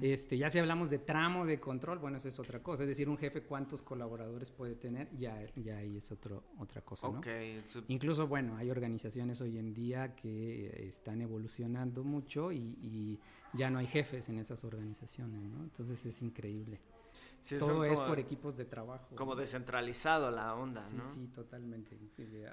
este, 0.00 0.38
ya 0.38 0.48
si 0.48 0.58
hablamos 0.58 0.88
de 0.88 0.98
tramo 0.98 1.44
de 1.44 1.58
control, 1.58 1.98
bueno, 1.98 2.16
esa 2.16 2.28
es 2.28 2.38
otra 2.38 2.62
cosa. 2.62 2.84
Es 2.84 2.88
decir, 2.88 3.08
un 3.08 3.18
jefe 3.18 3.42
cuántos 3.42 3.82
colaboradores 3.82 4.50
puede 4.50 4.76
tener, 4.76 5.08
ya, 5.16 5.44
ya 5.56 5.78
ahí 5.78 5.96
es 5.96 6.10
otro, 6.12 6.44
otra 6.58 6.82
cosa, 6.82 7.08
¿no? 7.08 7.18
Okay. 7.18 7.62
Incluso, 7.88 8.28
bueno, 8.28 8.56
hay 8.56 8.70
organizaciones 8.70 9.40
hoy 9.40 9.58
en 9.58 9.74
día 9.74 10.14
que 10.14 10.86
están 10.86 11.20
evolucionando 11.20 12.04
mucho 12.04 12.52
y, 12.52 12.78
y 12.80 13.18
ya 13.54 13.70
no 13.70 13.80
hay 13.80 13.88
jefes 13.88 14.28
en 14.28 14.38
esas 14.38 14.62
organizaciones, 14.62 15.42
¿no? 15.42 15.64
Entonces 15.64 16.06
es 16.06 16.22
increíble. 16.22 16.80
Todo 17.58 17.84
es 17.84 17.98
por 17.98 18.18
equipos 18.18 18.56
de 18.56 18.64
trabajo. 18.64 19.14
Como 19.16 19.34
descentralizado 19.34 20.30
la 20.30 20.54
onda, 20.54 20.82
sí, 20.82 20.96
¿no? 20.96 21.04
Sí, 21.04 21.26
totalmente. 21.28 21.98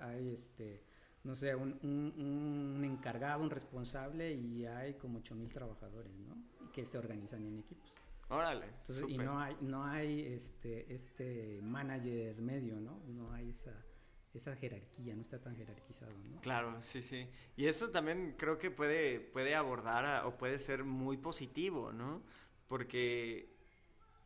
Hay 0.01 0.29
este, 0.29 0.83
no 1.23 1.35
sé, 1.35 1.55
un, 1.55 1.77
un, 1.83 2.83
encargado, 2.83 3.43
un 3.43 3.49
responsable 3.49 4.33
y 4.33 4.65
hay 4.65 4.93
como 4.95 5.19
8000 5.19 5.51
trabajadores, 5.51 6.13
¿no? 6.17 6.35
Que 6.71 6.85
se 6.85 6.97
organizan 6.97 7.45
en 7.45 7.59
equipos. 7.59 7.91
Órale. 8.29 8.65
Entonces, 8.65 9.05
y 9.07 9.17
no 9.17 9.39
hay, 9.39 9.57
no 9.61 9.85
hay 9.85 10.21
este, 10.21 10.93
este 10.93 11.59
manager 11.61 12.41
medio, 12.41 12.79
¿no? 12.79 13.01
No 13.07 13.31
hay 13.33 13.49
esa, 13.49 13.73
esa 14.33 14.55
jerarquía, 14.55 15.15
no 15.15 15.21
está 15.21 15.39
tan 15.39 15.55
jerarquizado, 15.55 16.13
¿no? 16.29 16.41
Claro, 16.41 16.81
sí, 16.81 17.01
sí. 17.01 17.27
Y 17.55 17.65
eso 17.65 17.89
también 17.89 18.35
creo 18.37 18.57
que 18.57 18.71
puede, 18.71 19.19
puede 19.19 19.55
abordar 19.55 20.25
o 20.25 20.37
puede 20.37 20.59
ser 20.59 20.83
muy 20.83 21.17
positivo, 21.17 21.91
¿no? 21.91 22.21
Porque 22.67 23.56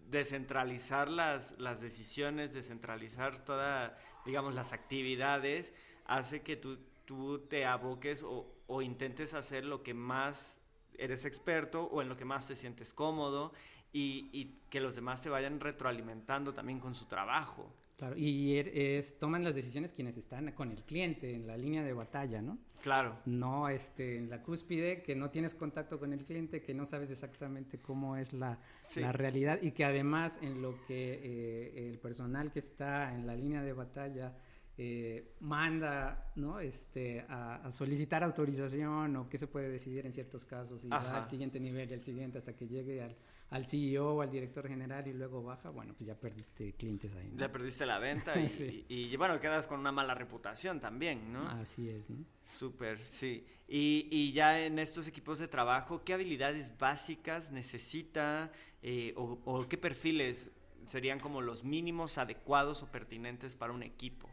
descentralizar 0.09 1.09
las, 1.09 1.57
las 1.59 1.81
decisiones, 1.81 2.53
descentralizar 2.53 3.43
todas, 3.45 3.93
digamos, 4.25 4.53
las 4.53 4.73
actividades, 4.73 5.73
hace 6.05 6.41
que 6.41 6.55
tú, 6.55 6.79
tú 7.05 7.39
te 7.47 7.65
aboques 7.65 8.23
o, 8.23 8.53
o, 8.67 8.81
intentes 8.81 9.33
hacer 9.33 9.65
lo 9.65 9.83
que 9.83 9.93
más 9.93 10.59
eres 10.97 11.25
experto 11.25 11.83
o 11.83 12.01
en 12.01 12.09
lo 12.09 12.17
que 12.17 12.25
más 12.25 12.47
te 12.47 12.55
sientes 12.55 12.93
cómodo 12.93 13.53
y, 13.93 14.29
y 14.31 14.59
que 14.69 14.79
los 14.79 14.95
demás 14.95 15.21
te 15.21 15.29
vayan 15.29 15.59
retroalimentando 15.59 16.53
también 16.53 16.79
con 16.79 16.95
su 16.95 17.05
trabajo. 17.05 17.73
Claro, 17.97 18.17
y 18.17 18.57
er, 18.57 18.67
es, 18.69 19.19
toman 19.19 19.43
las 19.43 19.53
decisiones 19.53 19.93
quienes 19.93 20.17
están 20.17 20.51
con 20.53 20.71
el 20.71 20.83
cliente 20.83 21.35
en 21.35 21.45
la 21.45 21.55
línea 21.55 21.83
de 21.83 21.93
batalla, 21.93 22.41
¿no? 22.41 22.57
Claro. 22.81 23.17
No 23.25 23.69
este, 23.69 24.17
en 24.17 24.29
la 24.29 24.41
cúspide, 24.41 25.03
que 25.03 25.15
no 25.15 25.29
tienes 25.29 25.53
contacto 25.53 25.99
con 25.99 26.13
el 26.13 26.25
cliente, 26.25 26.61
que 26.61 26.73
no 26.73 26.85
sabes 26.85 27.11
exactamente 27.11 27.79
cómo 27.79 28.17
es 28.17 28.33
la, 28.33 28.59
la 28.95 29.11
realidad 29.11 29.59
y 29.61 29.71
que 29.71 29.85
además 29.85 30.39
en 30.41 30.61
lo 30.61 30.83
que 30.85 31.19
eh, 31.23 31.89
el 31.89 31.99
personal 31.99 32.51
que 32.51 32.59
está 32.59 33.13
en 33.13 33.27
la 33.27 33.35
línea 33.35 33.61
de 33.61 33.73
batalla 33.73 34.33
eh, 34.77 35.35
manda 35.41 36.31
¿no? 36.35 36.59
este, 36.59 37.25
a, 37.29 37.69
solicitar 37.71 38.23
autorización 38.23 39.15
o 39.15 39.29
qué 39.29 39.37
se 39.37 39.45
puede 39.45 39.69
decidir 39.69 40.05
en 40.05 40.13
ciertos 40.13 40.43
casos 40.43 40.83
y 40.83 40.89
va 40.89 41.17
al 41.17 41.27
siguiente 41.27 41.59
nivel 41.59 41.91
y 41.91 41.93
al 41.93 42.01
siguiente 42.01 42.39
hasta 42.39 42.53
que 42.55 42.67
llegue 42.67 43.01
al, 43.03 43.15
al 43.51 43.67
CEO 43.67 44.15
o 44.15 44.21
al 44.21 44.31
director 44.31 44.67
general 44.67 45.07
y 45.07 45.13
luego 45.13 45.43
baja, 45.43 45.69
bueno, 45.69 45.93
pues 45.93 46.07
ya 46.07 46.15
perdiste 46.15 46.73
clientes 46.73 47.13
ahí. 47.15 47.31
Ya 47.35 47.51
perdiste 47.51 47.85
la 47.85 47.99
venta 47.99 48.33
y, 48.39 48.85
y, 48.87 49.15
bueno, 49.17 49.39
quedas 49.39 49.67
con 49.67 49.79
una 49.79 49.91
mala 49.91 50.15
reputación 50.15 50.79
también, 50.79 51.31
¿no? 51.31 51.47
Así 51.49 51.89
es, 51.89 52.09
¿no? 52.09 52.25
Súper, 52.43 52.99
sí. 52.99 53.45
Y, 53.67 54.07
y, 54.09 54.31
ya 54.31 54.59
en 54.59 54.79
estos 54.79 55.05
equipos 55.07 55.37
de 55.37 55.49
trabajo, 55.49 56.03
¿qué 56.03 56.13
habilidades 56.13 56.77
básicas 56.77 57.51
necesita 57.51 58.51
eh, 58.81 59.13
o, 59.17 59.37
o 59.45 59.67
qué 59.67 59.77
perfiles 59.77 60.49
serían 60.87 61.19
como 61.19 61.41
los 61.41 61.63
mínimos 61.63 62.17
adecuados 62.17 62.81
o 62.83 62.87
pertinentes 62.87 63.55
para 63.55 63.73
un 63.73 63.83
equipo? 63.83 64.29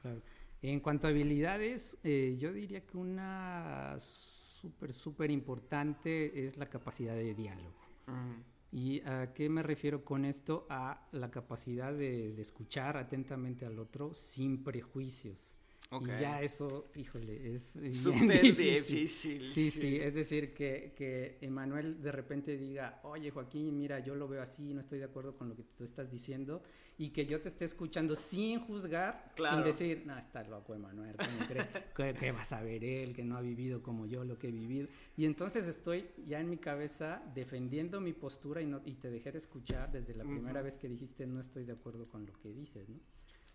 Claro. 0.00 0.22
En 0.62 0.80
cuanto 0.80 1.08
a 1.08 1.10
habilidades, 1.10 1.98
eh, 2.04 2.36
yo 2.38 2.52
diría 2.52 2.86
que 2.86 2.96
una 2.96 3.96
súper, 3.98 4.92
súper 4.92 5.30
importante 5.30 6.46
es 6.46 6.56
la 6.56 6.66
capacidad 6.66 7.14
de 7.14 7.34
diálogo. 7.34 7.74
¿Y 8.72 9.02
a 9.02 9.34
qué 9.34 9.50
me 9.50 9.62
refiero 9.62 10.02
con 10.02 10.24
esto? 10.24 10.66
A 10.70 11.06
la 11.12 11.30
capacidad 11.30 11.92
de, 11.92 12.40
escuchar 12.40 12.96
atentamente 12.96 13.66
al 13.66 13.78
otro 13.78 14.14
sin 14.14 14.64
prejuicios. 14.64 15.58
Y 16.00 16.06
ya 16.06 16.40
eso, 16.40 16.90
híjole, 16.94 17.54
es 17.54 17.76
súper 17.92 18.40
difícil. 18.42 19.08
Sí, 19.08 19.70
sí, 19.70 19.96
es 19.96 20.14
decir, 20.14 20.54
que, 20.54 20.94
que 20.96 21.38
Emanuel 21.40 22.00
de 22.00 22.12
repente 22.12 22.56
diga, 22.56 23.00
oye 23.04 23.30
Joaquín, 23.30 23.76
mira, 23.76 23.98
yo 23.98 24.14
lo 24.14 24.28
veo 24.28 24.40
así, 24.40 24.72
no 24.72 24.80
estoy 24.80 24.98
de 24.98 25.04
acuerdo 25.04 25.36
con 25.36 25.48
lo 25.48 25.56
que 25.56 25.64
tú 25.64 25.84
estás 25.84 26.10
diciendo, 26.10 26.62
y 26.98 27.10
que 27.10 27.26
yo 27.26 27.40
te 27.40 27.48
esté 27.48 27.64
escuchando 27.64 28.14
sin 28.16 28.60
juzgar, 28.60 29.32
sin 29.36 29.62
decir, 29.62 30.04
no, 30.06 30.18
está 30.18 30.42
loco 30.44 30.74
Emanuel, 30.74 31.16
¿qué, 31.96 32.14
¿qué, 32.14 32.32
vas 32.32 32.52
a 32.52 32.62
ver 32.62 32.84
él, 32.84 33.14
que 33.14 33.24
no 33.24 33.36
ha 33.36 33.40
vivido 33.40 33.82
como 33.82 34.06
yo 34.06 34.24
lo 34.24 34.38
que 34.38 34.48
he 34.48 34.52
vivido? 34.52 34.88
Y 35.16 35.26
entonces 35.26 35.66
estoy 35.66 36.08
ya 36.26 36.40
en 36.40 36.48
mi 36.48 36.56
cabeza 36.56 37.22
defendiendo 37.34 38.00
mi 38.00 38.12
postura 38.12 38.62
y, 38.62 38.66
no, 38.66 38.80
y 38.84 38.94
te 38.94 39.10
dejé 39.10 39.32
de 39.32 39.38
escuchar 39.38 39.90
desde 39.92 40.14
la 40.14 40.24
primera 40.24 40.62
vez 40.62 40.78
que 40.78 40.88
dijiste, 40.88 41.26
no 41.26 41.40
estoy 41.40 41.64
de 41.64 41.72
acuerdo 41.72 42.08
con 42.08 42.24
lo 42.24 42.32
que 42.34 42.52
dices, 42.52 42.88
¿no? 42.88 42.98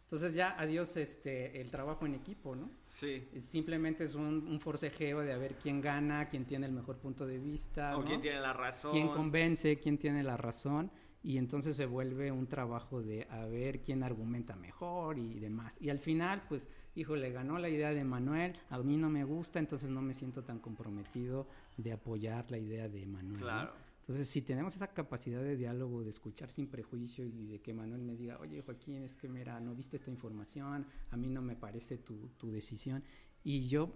Entonces 0.08 0.36
ya 0.36 0.56
adiós 0.58 0.96
este, 0.96 1.60
el 1.60 1.70
trabajo 1.70 2.06
en 2.06 2.16
equipo, 2.16 2.56
¿no? 2.56 2.72
Sí. 2.86 3.28
Simplemente 3.46 4.06
es 4.06 4.16
un, 4.16 4.58
forcejeo 4.62 5.20
de 5.20 5.34
a 5.34 5.38
ver 5.38 5.56
quién 5.56 5.82
gana, 5.82 6.30
quién 6.30 6.46
tiene 6.46 6.66
el 6.66 6.72
mejor 6.72 6.96
punto 6.96 7.28
de 7.28 7.38
vista. 7.38 7.98
O 7.98 8.06
quién 8.06 8.22
tiene 8.22 8.40
la 8.40 8.54
razón. 8.54 8.94
Quién 8.94 9.10
convence, 9.10 9.78
quién 9.80 9.98
tiene 9.98 10.24
la 10.24 10.38
razón. 10.38 10.90
Y 11.24 11.38
entonces 11.38 11.76
se 11.76 11.86
vuelve 11.86 12.32
un 12.32 12.48
trabajo 12.48 13.02
de 13.02 13.28
a 13.30 13.44
ver 13.48 13.82
quién 13.82 14.02
argumenta 14.02 14.56
mejor 14.56 15.20
y 15.20 15.40
demás. 15.40 15.76
Y 15.82 15.90
al 15.90 16.00
final, 16.00 16.44
pues, 16.48 16.70
híjole, 16.96 17.30
ganó 17.34 17.60
la 17.60 17.68
idea 17.68 17.90
de 17.94 18.06
Manuel, 18.06 18.58
a 18.70 18.78
mí 18.78 18.96
no 18.96 19.10
me 19.10 19.26
gusta, 19.26 19.60
entonces 19.60 19.90
no 19.90 20.02
me 20.02 20.14
siento 20.14 20.42
tan 20.42 20.60
comprometido 20.60 21.50
de 21.76 21.92
apoyar 21.92 22.50
la 22.50 22.60
idea 22.60 22.88
de 22.88 23.06
Manuel. 23.06 23.42
Claro. 23.42 23.74
Entonces, 24.08 24.30
si 24.30 24.42
tenemos 24.42 24.74
esa 24.74 24.88
capacidad 24.88 25.44
de 25.44 25.58
diálogo, 25.58 26.02
de 26.02 26.12
escuchar 26.12 26.50
sin 26.50 26.68
prejuicio 26.68 27.26
y 27.26 27.46
de 27.46 27.60
que 27.60 27.74
Manuel 27.74 28.04
me 28.04 28.16
diga, 28.16 28.40
oye 28.40 28.62
Joaquín, 28.62 29.04
es 29.04 29.18
que 29.18 29.28
mira, 29.28 29.60
no 29.60 29.76
viste 29.76 29.98
esta 29.98 30.10
información, 30.10 30.88
a 31.12 31.18
mí 31.18 31.30
no 31.30 31.42
me 31.42 31.58
parece 31.58 31.98
tu, 31.98 32.30
tu 32.38 32.50
decisión, 32.50 33.04
y 33.44 33.68
yo 33.68 33.94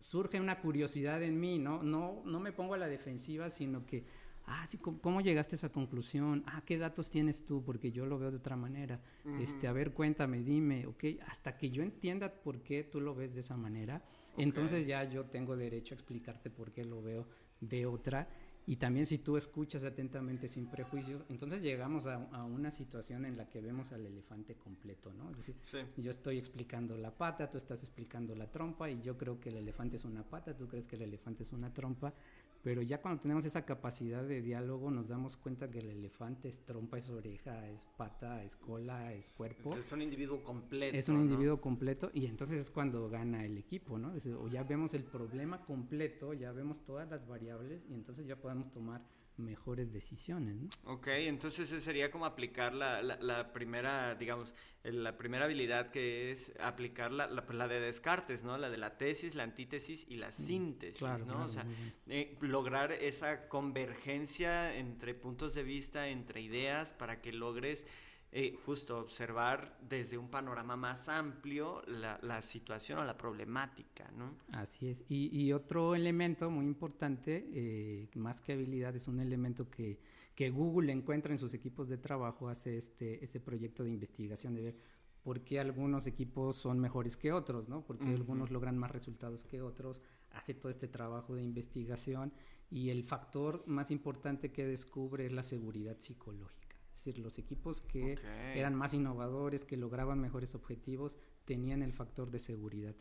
surge 0.00 0.40
una 0.40 0.60
curiosidad 0.60 1.22
en 1.22 1.38
mí, 1.38 1.60
¿no? 1.60 1.84
No, 1.84 2.22
no 2.24 2.40
me 2.40 2.50
pongo 2.50 2.74
a 2.74 2.78
la 2.78 2.88
defensiva, 2.88 3.48
sino 3.48 3.86
que, 3.86 4.04
ah, 4.46 4.66
sí, 4.66 4.78
¿cómo, 4.78 5.20
llegaste 5.20 5.54
a 5.54 5.58
esa 5.58 5.68
conclusión? 5.68 6.42
Ah, 6.46 6.62
¿qué 6.66 6.76
datos 6.76 7.08
tienes 7.08 7.44
tú? 7.44 7.62
Porque 7.64 7.92
yo 7.92 8.06
lo 8.06 8.18
veo 8.18 8.32
de 8.32 8.38
otra 8.38 8.56
manera. 8.56 9.00
este, 9.40 9.68
a 9.68 9.72
ver, 9.72 9.92
cuéntame, 9.92 10.42
dime, 10.42 10.84
ok, 10.86 11.04
hasta 11.28 11.56
que 11.56 11.70
yo 11.70 11.84
entienda 11.84 12.32
por 12.42 12.60
qué 12.62 12.82
tú 12.82 13.00
lo 13.00 13.14
ves 13.14 13.34
de 13.34 13.40
esa 13.42 13.56
manera, 13.56 14.02
entonces 14.36 14.84
ya 14.84 15.04
yo 15.04 15.26
tengo 15.26 15.56
derecho 15.56 15.94
a 15.94 15.96
explicarte 15.96 16.50
por 16.50 16.72
qué 16.72 16.84
lo 16.84 17.02
veo 17.02 17.26
de 17.60 17.86
otra 17.86 18.28
y 18.68 18.76
también 18.76 19.06
si 19.06 19.16
tú 19.16 19.38
escuchas 19.38 19.82
atentamente 19.84 20.46
sin 20.46 20.66
prejuicios, 20.66 21.24
entonces 21.30 21.62
llegamos 21.62 22.06
a, 22.06 22.18
una 22.44 22.70
situación 22.70 23.24
en 23.24 23.38
la 23.38 23.48
que 23.48 23.62
vemos 23.62 23.92
al 23.92 24.04
elefante 24.04 24.56
completo, 24.56 25.10
¿no? 25.14 25.30
Es 25.30 25.38
decir, 25.38 25.56
yo 25.96 26.10
estoy 26.10 26.36
explicando 26.36 26.94
la 26.98 27.10
pata, 27.10 27.48
tú 27.48 27.56
estás 27.56 27.82
explicando 27.82 28.34
la 28.34 28.52
trompa 28.52 28.90
y 28.90 29.00
yo 29.00 29.16
creo 29.16 29.40
que 29.40 29.48
el 29.48 29.56
elefante 29.56 29.96
es 29.96 30.04
una 30.04 30.22
pata, 30.22 30.54
tú 30.54 30.68
crees 30.68 30.86
que 30.86 30.96
el 30.96 31.02
elefante 31.02 31.44
es 31.44 31.52
una 31.52 31.72
trompa, 31.72 32.12
pero 32.62 32.82
ya 32.82 33.00
cuando 33.00 33.20
tenemos 33.20 33.44
esa 33.44 33.64
capacidad 33.64 34.22
de 34.24 34.42
diálogo 34.42 34.90
nos 34.90 35.08
damos 35.08 35.36
cuenta 35.36 35.70
que 35.70 35.78
el 35.78 35.90
elefante 35.90 36.48
es 36.48 36.64
trompa, 36.64 36.98
es 36.98 37.08
oreja, 37.10 37.68
es 37.68 37.86
pata, 37.96 38.42
es 38.42 38.56
cola, 38.56 39.12
es 39.12 39.32
cuerpo. 39.32 39.76
Es 39.76 39.92
un 39.92 40.02
individuo 40.02 40.42
completo. 40.42 40.96
Es 40.96 41.08
un 41.08 41.20
individuo 41.20 41.60
completo 41.60 42.10
y 42.12 42.26
entonces 42.26 42.60
es 42.60 42.70
cuando 42.70 43.08
gana 43.08 43.44
el 43.44 43.58
equipo, 43.58 43.98
¿no? 43.98 44.12
o 44.38 44.48
ya 44.48 44.62
vemos 44.64 44.94
el 44.94 45.04
problema 45.04 45.64
completo, 45.64 46.34
ya 46.34 46.52
vemos 46.52 46.84
todas 46.84 47.08
las 47.08 47.26
variables 47.26 47.84
y 47.88 47.94
entonces 47.94 48.26
ya 48.26 48.36
podemos 48.36 48.70
tomar 48.70 49.02
mejores 49.38 49.92
decisiones. 49.92 50.56
¿no? 50.56 50.68
Ok, 50.84 51.08
entonces 51.08 51.68
sería 51.82 52.10
como 52.10 52.26
aplicar 52.26 52.74
la, 52.74 53.02
la, 53.02 53.52
primera, 53.52 54.14
digamos, 54.14 54.54
la 54.82 55.16
primera 55.16 55.44
habilidad 55.44 55.90
que 55.90 56.30
es 56.32 56.52
aplicar 56.60 57.12
la, 57.12 57.28
la, 57.28 57.68
de 57.68 57.80
Descartes, 57.80 58.44
¿no? 58.44 58.58
La 58.58 58.70
de 58.70 58.78
la 58.78 58.96
tesis, 58.96 59.34
la 59.34 59.42
antítesis 59.42 60.06
y 60.08 60.16
la 60.16 60.28
mm, 60.28 60.32
síntesis, 60.32 61.24
¿no? 61.26 61.44
o 61.44 61.48
sea, 61.48 61.66
eh, 62.08 62.36
lograr 62.40 62.92
esa 62.92 63.48
convergencia 63.48 64.74
entre 64.76 65.14
puntos 65.14 65.54
de 65.54 65.62
vista, 65.62 66.08
entre 66.08 66.40
ideas, 66.40 66.92
para 66.92 67.20
que 67.20 67.32
logres 67.32 67.86
eh, 68.30 68.58
justo 68.66 68.98
observar 68.98 69.78
desde 69.88 70.18
un 70.18 70.28
panorama 70.28 70.76
más 70.76 71.08
amplio 71.08 71.80
la, 71.86 72.18
la, 72.22 72.42
situación 72.42 72.98
o 72.98 73.04
la 73.04 73.16
problemática, 73.16 74.10
¿no? 74.10 74.34
Así 74.52 74.88
es. 74.88 75.02
Y, 75.08 75.34
y 75.34 75.54
otro 75.54 75.94
elemento 75.94 76.50
muy 76.50 76.66
importante, 76.66 77.48
eh, 77.54 78.08
más 78.16 78.42
que 78.42 78.52
habilidad, 78.52 78.94
es 78.94 79.08
un 79.08 79.20
elemento 79.20 79.70
que, 79.70 79.98
que, 80.34 80.50
Google 80.50 80.92
encuentra 80.92 81.32
en 81.32 81.38
sus 81.38 81.54
equipos 81.54 81.88
de 81.88 81.96
trabajo, 81.96 82.50
hace 82.50 82.76
este, 82.76 83.24
este 83.24 83.40
proyecto 83.40 83.82
de 83.82 83.90
investigación 83.90 84.54
de 84.54 84.62
ver 84.62 84.76
por 85.22 85.40
qué 85.40 85.58
algunos 85.58 86.06
equipos 86.06 86.56
son 86.56 86.78
mejores 86.78 87.16
que 87.16 87.32
otros, 87.32 87.66
¿no? 87.66 87.82
Por 87.82 87.98
qué 87.98 88.10
algunos 88.10 88.50
logran 88.50 88.76
más 88.76 88.90
resultados 88.90 89.44
que 89.44 89.62
otros, 89.62 90.02
hace 90.32 90.52
todo 90.52 90.70
este 90.70 90.86
trabajo 90.86 91.34
de 91.34 91.42
investigación 91.42 92.32
y 92.70 92.90
el 92.90 93.04
factor 93.04 93.64
más 93.66 93.90
importante 93.90 94.52
que 94.52 94.66
descubre 94.66 95.24
es 95.24 95.32
la 95.32 95.42
seguridad 95.42 95.96
psicológica 95.98 96.67
Es 96.98 97.04
decir, 97.04 97.22
los 97.22 97.38
equipos 97.38 97.80
que 97.80 98.18
eran 98.56 98.74
más 98.74 98.92
innovadores, 98.92 99.64
que 99.64 99.76
lograban 99.76 100.20
mejores 100.20 100.56
objetivos, 100.56 101.16
tenían 101.44 101.80
el 101.82 101.92
factor 101.92 102.32
de 102.32 102.40
seguridad 102.40 102.96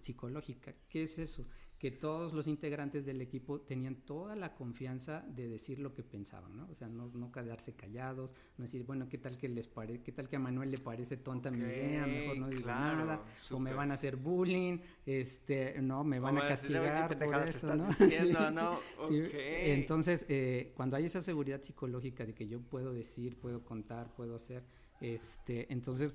psicológica. 0.00 0.74
¿Qué 0.88 1.02
es 1.02 1.18
eso? 1.18 1.46
Que 1.82 1.90
todos 1.90 2.32
los 2.32 2.46
integrantes 2.46 3.04
del 3.04 3.20
equipo 3.20 3.60
tenían 3.60 3.96
toda 3.96 4.36
la 4.36 4.54
confianza 4.54 5.24
de 5.34 5.48
decir 5.48 5.80
lo 5.80 5.92
que 5.92 6.04
pensaban, 6.04 6.56
¿no? 6.56 6.68
O 6.70 6.74
sea, 6.76 6.86
no, 6.86 7.10
no 7.12 7.32
quedarse 7.32 7.74
callados, 7.74 8.36
no 8.56 8.62
decir, 8.62 8.84
bueno, 8.84 9.08
¿qué 9.08 9.18
tal 9.18 9.36
que 9.36 9.48
les 9.48 9.66
pare 9.66 10.00
qué 10.00 10.12
tal 10.12 10.28
que 10.28 10.36
a 10.36 10.38
Manuel 10.38 10.70
le 10.70 10.78
parece 10.78 11.16
tonta 11.16 11.50
mi 11.50 11.58
idea? 11.58 12.06
Mejor 12.06 12.38
no 12.38 12.48
digo 12.50 12.68
nada, 12.68 13.24
o 13.50 13.58
me 13.58 13.74
van 13.74 13.90
a 13.90 13.94
hacer 13.94 14.14
bullying, 14.14 14.78
este, 15.04 15.82
no, 15.82 16.04
me 16.04 16.20
van 16.20 16.38
a 16.38 16.46
castigar 16.46 17.18
por 17.18 17.48
eso, 17.48 17.74
¿no? 17.74 17.88
¿no? 18.52 18.78
Entonces, 19.10 20.24
eh, 20.28 20.72
cuando 20.76 20.96
hay 20.96 21.06
esa 21.06 21.20
seguridad 21.20 21.62
psicológica 21.62 22.24
de 22.24 22.32
que 22.32 22.46
yo 22.46 22.60
puedo 22.60 22.92
decir, 22.92 23.40
puedo 23.40 23.64
contar, 23.64 24.14
puedo 24.14 24.36
hacer, 24.36 24.62
este, 25.00 25.66
entonces, 25.72 26.14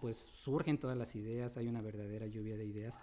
pues 0.00 0.16
surgen 0.16 0.78
todas 0.78 0.96
las 0.96 1.14
ideas, 1.16 1.58
hay 1.58 1.68
una 1.68 1.82
verdadera 1.82 2.26
lluvia 2.26 2.56
de 2.56 2.64
ideas 2.64 2.98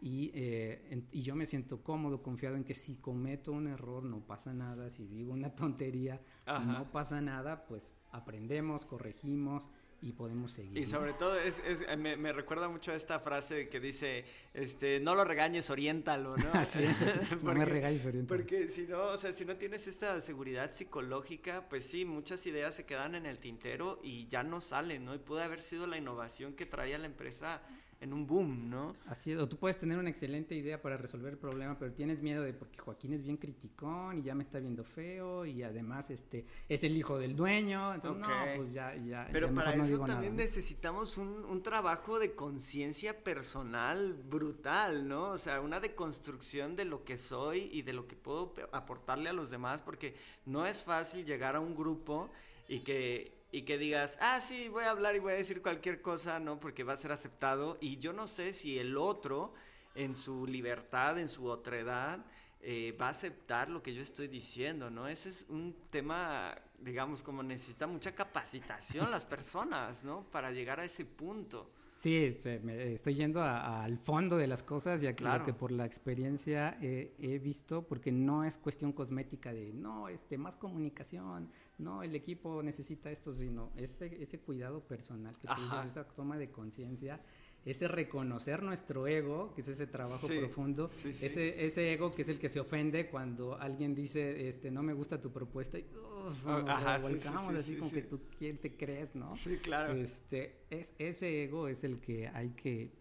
y, 0.00 0.30
eh, 0.34 1.04
y, 1.10 1.22
yo 1.22 1.34
me 1.34 1.46
siento 1.46 1.82
cómodo, 1.82 2.22
confiado 2.22 2.56
en 2.56 2.64
que 2.64 2.74
si 2.74 2.96
cometo 2.96 3.52
un 3.52 3.66
error 3.66 4.04
no 4.04 4.20
pasa 4.20 4.52
nada, 4.52 4.90
si 4.90 5.06
digo 5.06 5.32
una 5.32 5.54
tontería 5.54 6.20
no 6.46 6.90
pasa 6.92 7.20
nada, 7.20 7.66
pues 7.66 7.94
aprendemos, 8.12 8.84
corregimos 8.84 9.68
y 10.02 10.12
podemos 10.12 10.52
seguir. 10.52 10.76
Y 10.76 10.84
sobre 10.84 11.14
todo 11.14 11.38
es, 11.38 11.60
es 11.60 11.96
me, 11.96 12.16
me, 12.16 12.32
recuerda 12.32 12.68
mucho 12.68 12.92
a 12.92 12.94
esta 12.94 13.18
frase 13.20 13.68
que 13.68 13.80
dice, 13.80 14.24
este, 14.52 15.00
no 15.00 15.14
lo 15.14 15.24
regañes, 15.24 15.70
oriéntalo, 15.70 16.36
¿no? 16.36 16.50
Así 16.52 16.82
es, 16.82 17.32
no 17.42 17.54
me 17.54 17.64
regañes, 17.64 18.04
oriéntalo. 18.04 18.38
Porque 18.38 18.68
si 18.68 18.82
no, 18.82 19.06
o 19.06 19.16
sea, 19.16 19.32
si 19.32 19.44
no 19.44 19.56
tienes 19.56 19.86
esta 19.86 20.20
seguridad 20.20 20.74
psicológica, 20.74 21.68
pues 21.68 21.84
sí, 21.84 22.04
muchas 22.04 22.46
ideas 22.46 22.74
se 22.74 22.84
quedan 22.84 23.14
en 23.14 23.26
el 23.26 23.38
tintero 23.38 23.98
y 24.02 24.28
ya 24.28 24.42
no 24.42 24.60
salen, 24.60 25.04
¿no? 25.04 25.14
Y 25.14 25.18
puede 25.18 25.42
haber 25.42 25.62
sido 25.62 25.86
la 25.86 25.96
innovación 25.96 26.54
que 26.54 26.66
traía 26.66 26.98
la 26.98 27.06
empresa 27.06 27.62
en 28.00 28.12
un 28.12 28.26
boom, 28.26 28.68
¿no? 28.68 28.94
Así 29.06 29.32
es, 29.32 29.38
o 29.38 29.48
tú 29.48 29.56
puedes 29.56 29.78
tener 29.78 29.98
una 29.98 30.10
excelente 30.10 30.54
idea 30.54 30.80
para 30.80 30.96
resolver 30.96 31.32
el 31.32 31.38
problema, 31.38 31.78
pero 31.78 31.92
tienes 31.92 32.20
miedo 32.20 32.42
de 32.42 32.52
porque 32.52 32.78
Joaquín 32.78 33.14
es 33.14 33.22
bien 33.22 33.36
criticón 33.36 34.18
y 34.18 34.22
ya 34.22 34.34
me 34.34 34.42
está 34.42 34.58
viendo 34.58 34.84
feo 34.84 35.46
y 35.46 35.62
además 35.62 36.10
este 36.10 36.44
es 36.68 36.84
el 36.84 36.96
hijo 36.96 37.18
del 37.18 37.34
dueño, 37.34 37.94
entonces 37.94 38.20
no, 38.20 38.34
pues 38.56 38.72
ya, 38.72 38.94
ya. 38.96 39.28
Pero 39.32 39.52
para 39.54 39.74
eso 39.74 39.98
también 40.04 40.36
necesitamos 40.36 41.16
un, 41.16 41.44
un, 41.44 41.62
trabajo 41.62 42.18
de 42.18 42.34
conciencia 42.34 43.24
personal 43.24 44.14
brutal, 44.14 45.08
¿no? 45.08 45.30
O 45.30 45.38
sea, 45.38 45.60
una 45.60 45.80
deconstrucción 45.80 46.76
de 46.76 46.84
lo 46.84 47.04
que 47.04 47.16
soy 47.16 47.70
y 47.72 47.82
de 47.82 47.92
lo 47.92 48.06
que 48.06 48.16
puedo 48.16 48.54
aportarle 48.72 49.30
a 49.30 49.32
los 49.32 49.50
demás, 49.50 49.82
porque 49.82 50.14
no 50.44 50.66
es 50.66 50.84
fácil 50.84 51.24
llegar 51.24 51.56
a 51.56 51.60
un 51.60 51.74
grupo 51.74 52.30
y 52.68 52.80
que 52.80 53.35
y 53.56 53.62
que 53.62 53.78
digas, 53.78 54.18
ah, 54.20 54.38
sí, 54.42 54.68
voy 54.68 54.84
a 54.84 54.90
hablar 54.90 55.16
y 55.16 55.18
voy 55.18 55.32
a 55.32 55.36
decir 55.36 55.62
cualquier 55.62 56.02
cosa, 56.02 56.38
¿no? 56.38 56.60
Porque 56.60 56.84
va 56.84 56.92
a 56.92 56.96
ser 56.98 57.10
aceptado. 57.10 57.78
Y 57.80 57.96
yo 57.96 58.12
no 58.12 58.26
sé 58.26 58.52
si 58.52 58.78
el 58.78 58.98
otro, 58.98 59.54
en 59.94 60.14
su 60.14 60.46
libertad, 60.46 61.18
en 61.18 61.30
su 61.30 61.46
otredad, 61.46 62.22
eh, 62.60 62.94
va 63.00 63.06
a 63.06 63.10
aceptar 63.12 63.70
lo 63.70 63.82
que 63.82 63.94
yo 63.94 64.02
estoy 64.02 64.28
diciendo, 64.28 64.90
¿no? 64.90 65.08
Ese 65.08 65.30
es 65.30 65.46
un 65.48 65.74
tema, 65.88 66.54
digamos, 66.80 67.22
como 67.22 67.42
necesita 67.42 67.86
mucha 67.86 68.14
capacitación 68.14 69.10
las 69.10 69.24
personas, 69.24 70.04
¿no? 70.04 70.24
Para 70.30 70.52
llegar 70.52 70.78
a 70.78 70.84
ese 70.84 71.06
punto. 71.06 71.70
Sí, 71.96 72.14
este, 72.14 72.60
me 72.60 72.92
estoy 72.92 73.14
yendo 73.14 73.42
al 73.42 73.96
fondo 73.96 74.36
de 74.36 74.46
las 74.46 74.62
cosas, 74.62 75.00
ya 75.00 75.16
que 75.16 75.24
lo 75.24 75.42
que 75.42 75.54
por 75.54 75.72
la 75.72 75.86
experiencia 75.86 76.76
he 76.80 77.38
visto, 77.42 77.86
porque 77.86 78.12
no 78.12 78.44
es 78.44 78.58
cuestión 78.58 78.92
cosmética 78.92 79.52
de, 79.52 79.72
no, 79.72 80.08
este, 80.08 80.36
más 80.36 80.56
comunicación, 80.56 81.48
no, 81.78 82.02
el 82.02 82.14
equipo 82.14 82.62
necesita 82.62 83.10
esto, 83.10 83.32
sino 83.32 83.70
ese, 83.76 84.22
ese 84.22 84.38
cuidado 84.40 84.80
personal 84.80 85.38
que 85.38 85.48
tú 85.48 85.54
dices, 85.60 85.86
esa 85.86 86.04
toma 86.04 86.36
de 86.36 86.50
conciencia 86.50 87.20
ese 87.66 87.88
reconocer 87.88 88.62
nuestro 88.62 89.08
ego, 89.08 89.52
que 89.52 89.60
es 89.60 89.68
ese 89.68 89.88
trabajo 89.88 90.28
profundo, 90.28 90.88
Ese, 91.04 91.66
ese 91.66 91.92
ego 91.92 92.12
que 92.12 92.22
es 92.22 92.28
el 92.28 92.38
que 92.38 92.48
se 92.48 92.60
ofende 92.60 93.08
cuando 93.08 93.56
alguien 93.56 93.92
dice, 93.92 94.48
este, 94.48 94.70
no 94.70 94.84
me 94.84 94.92
gusta 94.92 95.20
tu 95.20 95.32
propuesta, 95.32 95.76
y 95.76 95.84
uf, 96.28 96.46
Ajá, 96.46 96.98
volcamos 96.98 97.54
así 97.56 97.76
como 97.76 97.90
que 97.90 98.02
tú, 98.02 98.20
¿quién 98.38 98.58
te 98.58 98.76
crees, 98.76 99.16
no? 99.16 99.34
Sí, 99.34 99.56
claro. 99.56 99.94
Este, 99.94 100.64
es, 100.70 100.94
ese 100.98 101.42
ego 101.42 101.66
es 101.66 101.82
el 101.82 102.00
que 102.00 102.28
hay 102.28 102.50
que 102.50 102.92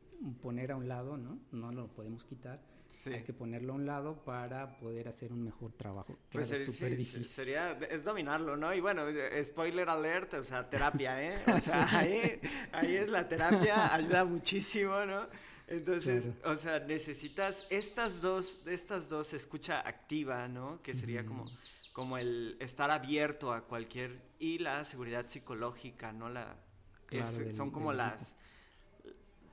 poner 0.42 0.72
a 0.72 0.78
un 0.78 0.88
lado, 0.88 1.16
¿no? 1.16 1.40
No 1.52 1.72
lo 1.72 1.88
podemos 1.88 2.26
quitar 2.26 2.60
hay 3.08 3.24
que 3.24 3.34
ponerlo 3.34 3.74
a 3.74 3.76
un 3.76 3.86
lado 3.86 4.24
para 4.24 4.78
poder 4.78 5.08
hacer 5.08 5.32
un 5.32 5.44
mejor 5.44 5.74
trabajo. 5.74 6.18
Pues 6.32 6.52
es 6.52 6.66
súper 6.66 6.96
difícil. 6.96 7.26
Sería, 7.26 7.72
es 7.90 8.04
dominarlo, 8.04 8.56
¿no? 8.58 8.74
Y 8.74 8.80
bueno, 8.82 9.04
spoiler 9.44 9.90
alert, 9.90 10.34
o 10.36 10.44
sea, 10.44 10.70
terapia, 10.70 11.22
¿eh? 11.24 11.38
O 11.56 11.60
sea, 11.60 11.88
ahí, 11.98 12.40
ahí 12.72 12.96
es 12.96 13.10
la 13.10 13.28
terapia, 13.28 13.94
ayuda 13.94 14.26
muchísimo, 14.26 15.06
¿no? 15.06 15.26
Entonces, 15.68 16.28
o 16.44 16.56
sea, 16.56 16.80
necesitas 16.80 17.66
estas 17.70 18.22
dos, 18.22 18.62
estas 18.68 19.10
dos, 19.10 19.34
escucha 19.34 19.80
activa, 19.80 20.48
¿no? 20.48 20.82
Que 20.84 20.94
sería 20.94 21.26
como, 21.26 21.50
como 21.92 22.18
el 22.18 22.58
estar 22.60 22.92
abierto 22.92 23.52
a 23.52 23.66
cualquier, 23.66 24.22
y 24.38 24.60
la 24.60 24.84
seguridad 24.86 25.28
psicológica, 25.28 26.12
¿no? 26.12 26.30
La, 26.30 26.56
son 27.54 27.72
como 27.72 27.94
las, 27.94 28.36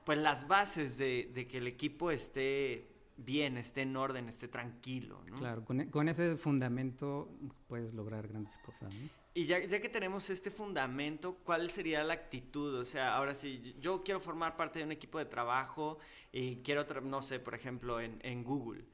pues 0.05 0.19
las 0.19 0.47
bases 0.47 0.97
de, 0.97 1.31
de 1.33 1.47
que 1.47 1.57
el 1.57 1.67
equipo 1.67 2.11
esté 2.11 2.92
bien, 3.17 3.57
esté 3.57 3.81
en 3.81 3.95
orden, 3.95 4.29
esté 4.29 4.47
tranquilo. 4.47 5.21
¿no? 5.29 5.37
Claro, 5.37 5.63
con, 5.65 5.79
e, 5.79 6.11
ese 6.11 6.35
fundamento 6.37 7.29
puedes 7.67 7.93
lograr 7.93 8.27
grandes 8.27 8.57
cosas. 8.59 8.93
¿no? 8.93 9.09
Y 9.33 9.45
ya, 9.45 9.59
ya, 9.59 9.81
que 9.81 9.89
tenemos 9.89 10.29
este 10.29 10.51
fundamento, 10.51 11.37
¿cuál 11.43 11.69
sería 11.69 12.03
la 12.03 12.13
actitud? 12.13 12.75
O 12.75 12.85
sea, 12.85 13.15
ahora 13.15 13.33
sí, 13.33 13.75
yo 13.79 14.03
quiero 14.03 14.19
formar 14.19 14.55
parte 14.55 14.79
de 14.79 14.85
un 14.85 14.91
equipo 14.91 15.17
de 15.17 15.25
trabajo 15.25 15.97
y 16.31 16.57
quiero, 16.57 16.85
no 17.01 17.21
sé, 17.21 17.39
por 17.39 17.55
ejemplo, 17.55 17.99
en, 17.99 18.19
en 18.21 18.43
Google. 18.43 18.85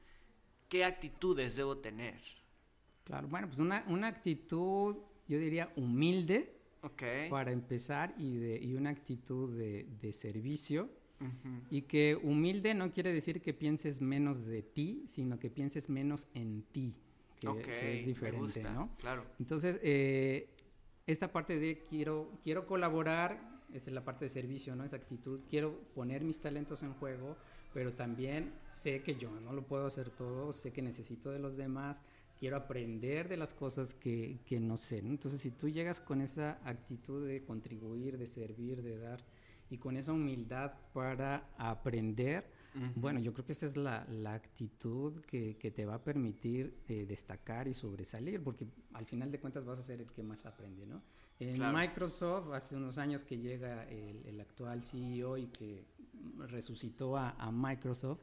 ¿Qué 0.68 0.84
actitudes 0.84 1.56
debo 1.56 1.78
tener? 1.78 2.20
Claro, 3.04 3.28
bueno, 3.28 3.48
pues 3.48 3.58
una, 3.58 3.84
una 3.88 4.06
actitud, 4.06 4.96
yo 5.28 5.38
diría, 5.38 5.72
humilde. 5.76 6.56
Okay. 6.82 7.28
Para 7.28 7.52
empezar 7.52 8.14
y, 8.16 8.36
de, 8.36 8.58
y 8.58 8.72
una 8.72 8.88
actitud 8.88 9.54
de, 9.54 9.84
de 10.00 10.14
servicio 10.14 10.88
y 11.70 11.82
que 11.82 12.16
humilde 12.16 12.74
no 12.74 12.92
quiere 12.92 13.12
decir 13.12 13.40
que 13.42 13.52
pienses 13.52 14.00
menos 14.00 14.46
de 14.46 14.62
ti, 14.62 15.04
sino 15.06 15.38
que 15.38 15.50
pienses 15.50 15.88
menos 15.88 16.28
en 16.34 16.62
ti, 16.62 16.94
que, 17.40 18.00
es 18.00 18.06
diferente, 18.06 18.62
¿no? 18.62 18.90
Claro. 18.98 19.24
Entonces, 19.38 19.78
eh, 19.82 20.48
esta 21.06 21.32
parte 21.32 21.58
de 21.58 21.84
quiero, 21.88 22.38
quiero 22.42 22.66
colaborar, 22.66 23.60
esa 23.72 23.90
es 23.90 23.94
la 23.94 24.04
parte 24.04 24.24
de 24.24 24.28
servicio, 24.30 24.74
¿no? 24.74 24.84
Esa 24.84 24.96
actitud, 24.96 25.40
quiero 25.48 25.78
poner 25.94 26.24
mis 26.24 26.40
talentos 26.40 26.82
en 26.82 26.94
juego, 26.94 27.36
pero 27.72 27.92
también 27.92 28.52
sé 28.68 29.02
que 29.02 29.16
yo 29.16 29.30
no 29.40 29.52
lo 29.52 29.66
puedo 29.66 29.86
hacer 29.86 30.10
todo, 30.10 30.52
sé 30.52 30.72
que 30.72 30.82
necesito 30.82 31.30
de 31.30 31.38
los 31.38 31.56
demás, 31.56 32.00
quiero 32.38 32.56
aprender 32.56 33.28
de 33.28 33.36
las 33.36 33.52
cosas 33.52 33.94
que, 33.94 34.38
que 34.46 34.58
no 34.58 34.76
sé. 34.76 34.98
Entonces, 34.98 35.40
si 35.40 35.50
tú 35.50 35.68
llegas 35.68 36.00
con 36.00 36.20
esa 36.22 36.58
actitud 36.64 37.26
de 37.26 37.44
contribuir, 37.44 38.16
de 38.16 38.26
servir, 38.26 38.82
de 38.82 38.98
dar, 38.98 39.20
y 39.70 39.78
con 39.78 39.96
esa 39.96 40.12
humildad 40.12 40.72
para 40.92 41.48
aprender, 41.56 42.44
bueno, 42.96 43.18
yo 43.20 43.32
creo 43.32 43.44
que 43.44 43.52
esa 43.52 43.66
es 43.66 43.76
la, 43.76 44.04
la 44.08 44.34
actitud 44.34 45.20
que, 45.22 45.56
que, 45.56 45.70
te 45.70 45.84
va 45.84 45.94
a 45.94 46.04
permitir 46.04 46.82
eh, 46.88 47.04
destacar 47.06 47.66
y 47.66 47.74
sobresalir, 47.74 48.42
porque 48.42 48.66
al 48.94 49.06
final 49.06 49.30
de 49.30 49.40
cuentas 49.40 49.64
vas 49.64 49.78
a 49.78 49.82
ser 49.82 50.00
el 50.00 50.10
que 50.10 50.22
más 50.22 50.44
aprende, 50.46 50.86
¿no? 50.86 51.02
En 51.38 51.58
Microsoft, 51.72 52.52
hace 52.52 52.76
unos 52.76 52.98
años 52.98 53.24
que 53.24 53.38
llega 53.38 53.88
el, 53.88 54.26
el 54.26 54.40
actual 54.40 54.82
CEO 54.82 55.38
y 55.38 55.46
que 55.46 55.86
resucitó 56.48 57.16
a, 57.16 57.30
a 57.30 57.50
Microsoft, 57.50 58.20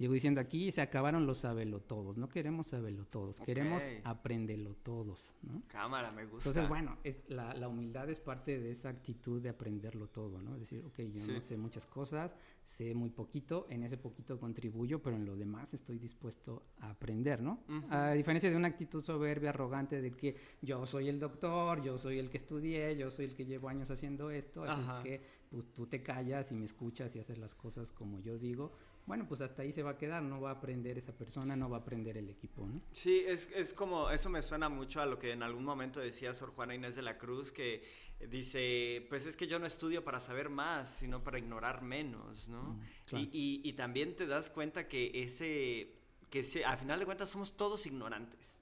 Llegó 0.00 0.14
diciendo, 0.14 0.40
aquí 0.40 0.72
se 0.72 0.80
acabaron 0.80 1.26
los 1.26 1.40
sabelo 1.40 1.80
todos, 1.80 2.16
no 2.16 2.26
queremos 2.26 2.68
sabelo 2.68 3.04
todos, 3.04 3.38
queremos 3.38 3.86
aprenderlo 4.02 4.74
todos, 4.82 5.34
¿no? 5.42 5.62
Cámara, 5.66 6.10
me 6.10 6.24
gusta. 6.24 6.48
Entonces, 6.48 6.66
bueno, 6.70 6.96
es, 7.04 7.28
la, 7.28 7.52
la, 7.52 7.68
humildad 7.68 8.08
es 8.08 8.18
parte 8.18 8.58
de 8.58 8.70
esa 8.70 8.88
actitud 8.88 9.42
de 9.42 9.50
aprenderlo 9.50 10.06
todo, 10.06 10.40
¿no? 10.40 10.54
Es 10.54 10.60
decir, 10.60 10.82
ok, 10.86 11.00
yo 11.00 11.34
no 11.34 11.42
sé 11.42 11.58
muchas 11.58 11.86
cosas, 11.86 12.34
sé 12.64 12.94
muy 12.94 13.10
poquito, 13.10 13.66
en 13.68 13.82
ese 13.82 13.98
poquito 13.98 14.40
contribuyo, 14.40 15.02
pero 15.02 15.16
en 15.16 15.26
lo 15.26 15.36
demás 15.36 15.74
estoy 15.74 15.98
dispuesto 15.98 16.62
a 16.78 16.88
aprender, 16.88 17.42
¿no? 17.42 17.64
A 17.90 18.12
diferencia 18.12 18.48
de 18.48 18.56
una 18.56 18.68
actitud 18.68 19.02
soberbia, 19.02 19.50
arrogante, 19.50 20.00
de 20.00 20.12
que 20.12 20.34
yo 20.62 20.86
soy 20.86 21.10
el 21.10 21.20
doctor, 21.20 21.82
yo 21.82 21.98
soy 21.98 22.18
el 22.18 22.30
que 22.30 22.38
estudié, 22.38 22.96
yo 22.96 23.10
soy 23.10 23.26
el 23.26 23.34
que 23.34 23.44
llevo 23.44 23.68
años 23.68 23.90
haciendo 23.90 24.30
esto, 24.30 24.64
así 24.64 24.82
es 24.82 24.92
que 25.02 25.22
pues, 25.50 25.70
tú 25.74 25.86
te 25.86 26.02
callas 26.02 26.52
y 26.52 26.54
me 26.54 26.64
escuchas 26.64 27.14
y 27.16 27.18
haces 27.18 27.36
las 27.36 27.54
cosas 27.54 27.92
como 27.92 28.20
yo 28.20 28.38
digo, 28.38 28.72
bueno, 29.06 29.26
pues 29.26 29.40
hasta 29.40 29.62
ahí 29.62 29.72
se 29.72 29.82
va 29.82 29.90
a 29.90 29.98
quedar, 29.98 30.22
no 30.22 30.40
va 30.40 30.50
a 30.50 30.54
aprender 30.54 30.98
esa 30.98 31.12
persona, 31.12 31.56
no 31.56 31.68
va 31.68 31.78
a 31.78 31.80
aprender 31.80 32.16
el 32.16 32.28
equipo, 32.28 32.66
¿no? 32.66 32.80
Sí, 32.92 33.24
es, 33.26 33.48
es 33.54 33.72
como, 33.72 34.10
eso 34.10 34.28
me 34.30 34.42
suena 34.42 34.68
mucho 34.68 35.00
a 35.00 35.06
lo 35.06 35.18
que 35.18 35.32
en 35.32 35.42
algún 35.42 35.64
momento 35.64 36.00
decía 36.00 36.32
Sor 36.34 36.50
Juana 36.50 36.74
Inés 36.74 36.94
de 36.94 37.02
la 37.02 37.18
Cruz, 37.18 37.50
que 37.50 37.82
dice, 38.28 39.06
pues 39.08 39.26
es 39.26 39.36
que 39.36 39.46
yo 39.46 39.58
no 39.58 39.66
estudio 39.66 40.04
para 40.04 40.20
saber 40.20 40.50
más, 40.50 40.88
sino 40.98 41.24
para 41.24 41.38
ignorar 41.38 41.82
menos, 41.82 42.48
¿no? 42.48 42.78
Mm, 43.12 43.16
y, 43.16 43.60
y, 43.64 43.72
también 43.72 44.14
te 44.14 44.26
das 44.26 44.50
cuenta 44.50 44.86
que 44.88 45.10
ese, 45.22 45.96
que 46.28 46.40
ese, 46.40 46.64
al 46.64 46.78
final 46.78 46.98
de 46.98 47.06
cuentas 47.06 47.30
somos 47.30 47.56
todos 47.56 47.86
ignorantes, 47.86 48.56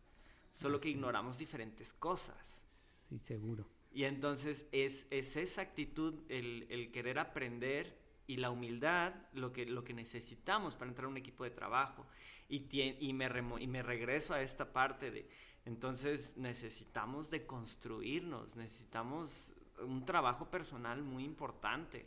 solo 0.52 0.80
que 0.80 0.88
ignoramos 0.88 1.38
diferentes 1.38 1.92
cosas. 1.92 2.62
Sí, 3.08 3.18
seguro. 3.18 3.66
Y 3.92 4.04
entonces 4.04 4.66
es, 4.70 5.06
es 5.10 5.36
esa 5.36 5.62
actitud, 5.62 6.14
el, 6.28 6.66
el, 6.70 6.92
querer 6.92 7.18
aprender 7.18 7.98
y 8.28 8.36
la 8.36 8.50
humildad 8.50 9.14
lo 9.32 9.52
que, 9.52 9.66
lo 9.66 9.82
que 9.82 9.94
necesitamos 9.94 10.76
para 10.76 10.90
entrar 10.90 11.06
a 11.06 11.08
un 11.08 11.16
equipo 11.16 11.44
de 11.44 11.50
trabajo. 11.50 12.06
Y, 12.48 12.68
y, 13.00 13.12
me, 13.14 13.28
y 13.58 13.66
me 13.66 13.82
regreso 13.82 14.34
a 14.34 14.42
esta 14.42 14.72
parte 14.72 15.10
de, 15.10 15.28
entonces 15.64 16.36
necesitamos 16.36 17.30
de 17.30 17.46
construirnos, 17.46 18.54
necesitamos 18.54 19.54
un 19.80 20.04
trabajo 20.04 20.50
personal 20.50 21.02
muy 21.02 21.24
importante, 21.24 22.06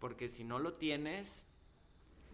porque 0.00 0.28
si 0.28 0.42
no 0.42 0.58
lo 0.58 0.72
tienes, 0.72 1.44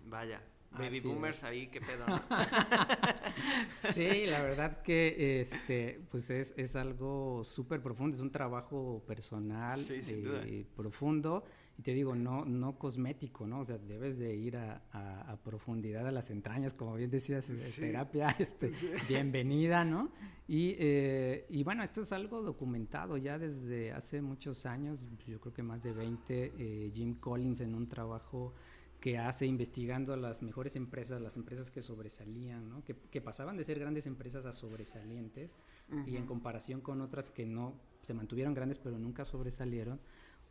vaya, 0.07 0.43
baby 0.71 1.01
boomers 1.01 1.45
ahí, 1.45 1.67
qué 1.67 1.83
pedo. 1.83 2.07
sí, 3.93 4.25
la 4.27 4.43
verdad 4.43 4.83
que 4.83 5.41
este, 5.41 6.01
pues 6.11 6.31
es, 6.31 6.55
es 6.57 6.77
algo 6.77 7.45
súper 7.45 7.83
profundo, 7.83 8.17
es 8.17 8.23
un 8.23 8.33
trabajo 8.33 9.03
personal 9.07 9.85
eh, 9.91 10.65
profundo 10.75 11.45
y 11.83 11.85
te 11.85 11.95
digo, 11.95 12.15
no, 12.15 12.45
no 12.45 12.79
cosmético, 12.79 13.45
¿no? 13.45 13.59
O 13.59 13.65
sea, 13.65 13.77
debes 13.77 14.17
de 14.17 14.37
ir 14.37 14.57
a, 14.57 14.85
a, 14.93 15.37
profundidad 15.43 16.07
a 16.07 16.13
las 16.13 16.31
entrañas, 16.31 16.75
como 16.75 16.95
bien 16.95 17.11
decías, 17.11 17.51
terapia, 17.75 18.29
este, 18.39 18.71
bienvenida, 19.09 19.85
¿no? 19.85 20.13
Y, 20.47 20.77
eh, 20.79 21.45
y, 21.51 21.65
bueno, 21.65 21.83
esto 21.83 22.03
es 22.03 22.13
algo 22.13 22.41
documentado 22.41 23.17
ya 23.17 23.37
desde 23.37 23.91
hace 23.91 24.23
muchos 24.23 24.65
años, 24.65 25.03
yo 25.27 25.41
creo 25.41 25.53
que 25.53 25.65
más 25.65 25.83
de 25.83 25.93
20, 25.93 26.53
eh, 26.57 26.91
Jim 26.95 27.17
Collins 27.17 27.61
en 27.63 27.75
un 27.75 27.89
trabajo 27.89 28.55
que 29.01 29.19
hace 29.19 29.47
investigando 29.47 30.17
las 30.17 30.41
mejores 30.41 30.77
empresas, 30.77 31.21
las 31.21 31.37
empresas 31.37 31.73
que 31.73 31.83
sobresalían, 31.83 32.69
¿no? 32.69 32.85
que, 32.85 32.95
que, 32.95 33.21
pasaban 33.21 33.57
de 33.57 33.65
ser 33.65 33.81
grandes 33.81 34.07
empresas 34.07 34.47
a 34.47 34.53
sobresalientes 34.53 35.57
y 36.07 36.17
en 36.17 36.25
comparación 36.25 36.81
con 36.81 37.01
otras 37.01 37.29
que 37.29 37.45
no 37.45 37.75
se 38.03 38.15
mantuvieron 38.15 38.55
grandes 38.55 38.79
pero 38.79 39.01
nunca 39.01 39.25
sobresalieron, 39.25 39.99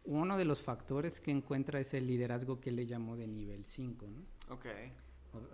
uno 0.04 0.38
de 0.38 0.46
los 0.46 0.62
factores 0.62 1.20
que 1.20 1.32
encuentra 1.32 1.80
es 1.80 1.94
el 1.94 2.08
liderazgo 2.08 2.60
que 2.60 2.72
le 2.72 2.86
llamó 2.86 3.16
de 3.16 3.28
nivel 3.28 3.66
5, 3.66 4.08
¿no? 4.08 4.54
Ok. 4.54 4.66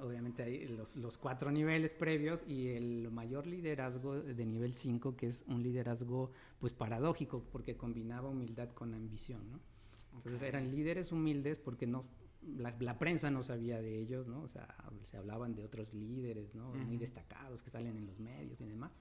Obviamente 0.02 0.42
hay 0.42 0.68
los, 0.70 0.96
los, 0.96 1.20
cuatro 1.20 1.52
niveles 1.52 1.92
previos 1.92 2.44
y 2.48 2.70
el 2.70 3.12
mayor 3.12 3.46
liderazgo 3.46 4.20
de 4.20 4.46
nivel 4.46 4.74
5, 4.74 5.16
que 5.16 5.28
es 5.28 5.44
un 5.48 5.62
liderazgo 5.62 6.32
pues 6.60 6.74
paradójico, 6.74 7.44
porque 7.52 7.78
combinaba 7.78 8.30
humildad 8.30 8.70
con 8.70 8.96
ambición, 8.96 9.52
¿no? 9.52 9.60
Entonces 10.16 10.42
eran 10.42 10.72
líderes 10.72 11.12
humildes 11.12 11.60
porque 11.60 11.86
no, 11.86 12.06
la, 12.42 12.76
la, 12.80 12.98
prensa 12.98 13.30
no 13.30 13.44
sabía 13.44 13.80
de 13.80 14.00
ellos, 14.00 14.28
¿no? 14.28 14.42
O 14.42 14.48
sea, 14.48 14.68
se 15.04 15.18
hablaban 15.18 15.54
de 15.54 15.64
otros 15.64 15.94
líderes, 15.94 16.56
¿no? 16.56 16.74
Muy 16.74 16.98
destacados 16.98 17.62
que 17.62 17.70
salen 17.70 17.98
en 17.98 18.08
los 18.08 18.20
medios 18.20 18.60
y 18.60 18.66
demás. 18.66 18.92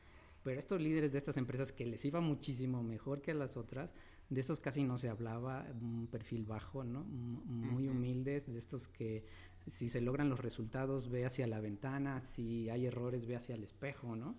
Pero 0.42 0.58
estos 0.58 0.80
líderes 0.80 1.10
de 1.10 1.18
estas 1.18 1.36
empresas 1.38 1.72
que 1.72 1.86
les 1.86 2.04
iba 2.04 2.20
muchísimo 2.20 2.82
mejor 2.82 3.22
que 3.22 3.32
a 3.32 3.34
las 3.34 3.56
otras, 3.56 3.94
de 4.28 4.40
esos 4.40 4.60
casi 4.60 4.82
no 4.82 4.98
se 4.98 5.08
hablaba, 5.08 5.66
un 5.80 6.08
perfil 6.08 6.44
bajo, 6.44 6.84
¿no? 6.84 7.04
Muy 7.04 7.88
humildes, 7.88 8.46
de 8.46 8.58
estos 8.58 8.88
que 8.88 9.24
si 9.68 9.88
se 9.88 10.00
logran 10.00 10.28
los 10.28 10.40
resultados 10.40 11.08
ve 11.08 11.24
hacia 11.24 11.46
la 11.46 11.60
ventana, 11.60 12.22
si 12.22 12.68
hay 12.70 12.86
errores 12.86 13.26
ve 13.26 13.36
hacia 13.36 13.54
el 13.54 13.64
espejo, 13.64 14.16
¿no? 14.16 14.36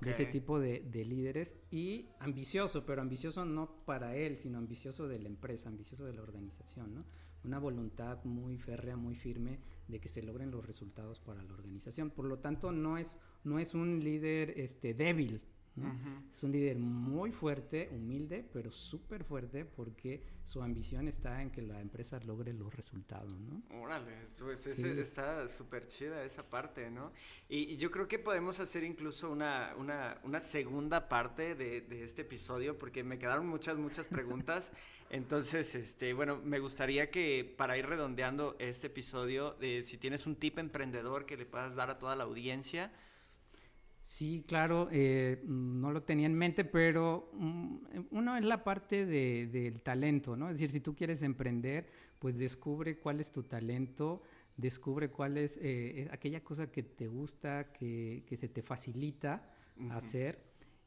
De 0.00 0.12
ese 0.12 0.24
tipo 0.26 0.60
de, 0.60 0.80
de, 0.80 1.04
líderes 1.04 1.54
y 1.70 2.08
ambicioso, 2.18 2.86
pero 2.86 3.02
ambicioso 3.02 3.44
no 3.44 3.84
para 3.84 4.16
él, 4.16 4.38
sino 4.38 4.56
ambicioso 4.58 5.08
de 5.08 5.18
la 5.18 5.28
empresa, 5.28 5.68
ambicioso 5.68 6.06
de 6.06 6.14
la 6.14 6.22
organización, 6.22 6.94
¿no? 6.94 7.04
Una 7.44 7.58
voluntad 7.58 8.24
muy 8.24 8.56
férrea, 8.56 8.96
muy 8.96 9.14
firme 9.14 9.58
de 9.88 10.00
que 10.00 10.08
se 10.08 10.22
logren 10.22 10.50
los 10.50 10.66
resultados 10.66 11.20
para 11.20 11.42
la 11.42 11.52
organización. 11.52 12.10
Por 12.10 12.24
lo 12.24 12.38
tanto, 12.38 12.72
no 12.72 12.96
es, 12.96 13.18
no 13.42 13.58
es 13.58 13.74
un 13.74 14.00
líder 14.02 14.58
este, 14.58 14.94
débil, 14.94 15.42
es 16.32 16.42
un 16.42 16.52
líder 16.52 16.78
muy 16.78 17.32
fuerte, 17.32 17.88
humilde, 17.90 18.48
pero 18.52 18.70
súper 18.70 19.24
fuerte 19.24 19.64
porque 19.64 20.22
su 20.44 20.62
ambición 20.62 21.08
está 21.08 21.42
en 21.42 21.50
que 21.50 21.62
la 21.62 21.80
empresa 21.80 22.20
logre 22.20 22.52
los 22.52 22.72
resultados, 22.72 23.32
¿no? 23.40 23.62
Órale, 23.80 24.28
pues 24.38 24.66
está 24.66 25.48
súper 25.48 25.88
chida 25.88 26.24
esa 26.24 26.48
parte, 26.48 26.90
¿no? 26.90 27.12
Y, 27.48 27.76
yo 27.76 27.90
creo 27.90 28.06
que 28.06 28.18
podemos 28.18 28.60
hacer 28.60 28.84
incluso 28.84 29.30
una, 29.30 29.74
una, 29.76 30.18
una 30.22 30.38
segunda 30.38 31.08
parte 31.08 31.54
de, 31.56 31.80
de, 31.80 32.04
este 32.04 32.22
episodio 32.22 32.78
porque 32.78 33.02
me 33.02 33.18
quedaron 33.18 33.46
muchas, 33.46 33.76
muchas 33.76 34.06
preguntas. 34.06 34.70
Entonces, 35.10 35.74
este, 35.74 36.12
bueno, 36.12 36.40
me 36.42 36.58
gustaría 36.58 37.10
que 37.10 37.54
para 37.56 37.76
ir 37.76 37.86
redondeando 37.86 38.56
este 38.58 38.86
episodio, 38.88 39.56
eh, 39.60 39.82
si 39.86 39.98
tienes 39.98 40.26
un 40.26 40.36
tip 40.36 40.58
emprendedor 40.58 41.26
que 41.26 41.36
le 41.36 41.46
puedas 41.46 41.74
dar 41.74 41.90
a 41.90 41.98
toda 41.98 42.16
la 42.16 42.24
audiencia, 42.24 42.92
Sí, 44.04 44.44
claro, 44.46 44.88
eh, 44.92 45.42
no 45.46 45.90
lo 45.90 46.02
tenía 46.02 46.26
en 46.26 46.34
mente, 46.34 46.66
pero 46.66 47.30
mm, 47.32 47.76
uno 48.10 48.36
es 48.36 48.44
la 48.44 48.62
parte 48.62 49.06
de, 49.06 49.46
del 49.46 49.80
talento, 49.80 50.36
¿no? 50.36 50.50
Es 50.50 50.56
decir, 50.56 50.70
si 50.70 50.80
tú 50.80 50.94
quieres 50.94 51.22
emprender, 51.22 51.88
pues 52.18 52.36
descubre 52.36 52.98
cuál 52.98 53.20
es 53.20 53.32
tu 53.32 53.44
talento, 53.44 54.22
descubre 54.58 55.08
cuál 55.08 55.38
es 55.38 55.56
eh, 55.56 55.62
eh, 56.02 56.08
aquella 56.12 56.44
cosa 56.44 56.70
que 56.70 56.82
te 56.82 57.08
gusta, 57.08 57.72
que, 57.72 58.24
que 58.26 58.36
se 58.36 58.50
te 58.50 58.60
facilita 58.60 59.50
hacer 59.90 60.38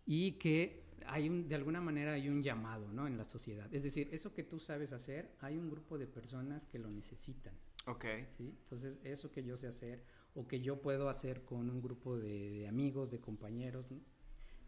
y 0.05 0.33
que 0.33 0.83
hay 1.07 1.27
un, 1.27 1.47
de 1.47 1.55
alguna 1.55 1.81
manera 1.81 2.13
hay 2.13 2.29
un 2.29 2.43
llamado, 2.43 2.93
¿no? 2.93 3.07
En 3.07 3.17
la 3.17 3.23
sociedad. 3.23 3.67
Es 3.73 3.81
decir, 3.81 4.09
eso 4.11 4.31
que 4.31 4.43
tú 4.43 4.59
sabes 4.59 4.93
hacer, 4.93 5.31
hay 5.39 5.57
un 5.57 5.71
grupo 5.71 5.97
de 5.97 6.05
personas 6.05 6.67
que 6.67 6.77
lo 6.77 6.91
necesitan. 6.91 7.55
Ok. 7.87 8.05
¿sí? 8.29 8.55
Entonces, 8.59 8.99
eso 9.03 9.31
que 9.31 9.43
yo 9.43 9.57
sé 9.57 9.65
hacer 9.65 10.03
o 10.35 10.47
que 10.47 10.61
yo 10.61 10.81
puedo 10.81 11.09
hacer 11.09 11.43
con 11.43 11.69
un 11.69 11.81
grupo 11.81 12.17
de, 12.17 12.67
amigos, 12.67 13.11
de 13.11 13.19
compañeros, 13.19 13.87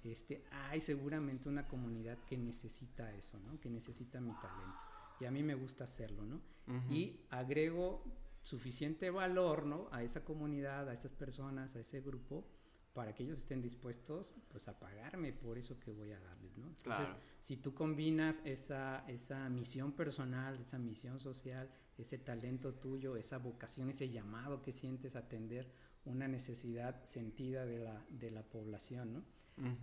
este, 0.04 0.44
hay 0.52 0.82
seguramente 0.82 1.50
una 1.50 1.68
comunidad 1.68 2.18
que 2.26 2.38
necesita 2.38 3.14
eso, 3.14 3.40
¿no? 3.40 3.60
Que 3.60 3.70
necesita 3.70 4.20
mi 4.22 4.34
talento. 4.34 4.86
Y 5.20 5.26
a 5.26 5.32
mí 5.32 5.44
me 5.44 5.56
gusta 5.56 5.84
hacerlo, 5.84 6.24
¿no? 6.24 6.42
Y 6.90 7.20
agrego 7.30 8.04
suficiente 8.44 9.10
valor, 9.10 9.66
¿no? 9.66 9.90
A 9.92 10.04
esa 10.04 10.24
comunidad, 10.24 10.88
a 10.88 10.94
esas 10.94 11.12
personas, 11.12 11.76
a 11.76 11.80
ese 11.80 12.02
grupo, 12.02 12.46
para 12.94 13.14
que 13.14 13.24
ellos 13.24 13.38
estén 13.38 13.62
dispuestos, 13.62 14.34
pues, 14.50 14.68
a 14.68 14.80
pagarme 14.80 15.34
por 15.34 15.58
eso 15.58 15.80
que 15.80 15.92
voy 15.92 16.12
a 16.12 16.20
darles, 16.20 16.58
¿no? 16.58 16.68
Entonces, 16.68 17.10
si 17.40 17.58
tú 17.58 17.74
combinas 17.74 18.42
esa, 18.46 19.06
esa 19.08 19.50
misión 19.50 19.92
personal, 19.92 20.60
esa 20.60 20.78
misión 20.80 21.20
social, 21.20 21.70
ese 22.02 22.18
talento 22.18 22.74
tuyo, 22.74 23.16
esa 23.16 23.38
vocación, 23.38 23.90
ese 23.90 24.10
llamado 24.10 24.62
que 24.62 24.72
sientes 24.72 25.16
a 25.16 25.20
atender 25.20 25.70
una 26.06 26.28
necesidad 26.28 27.04
sentida 27.04 27.66
de 27.66 27.80
la, 27.80 28.06
de 28.10 28.32
la 28.32 28.44
población, 28.44 29.14
¿no? 29.14 29.24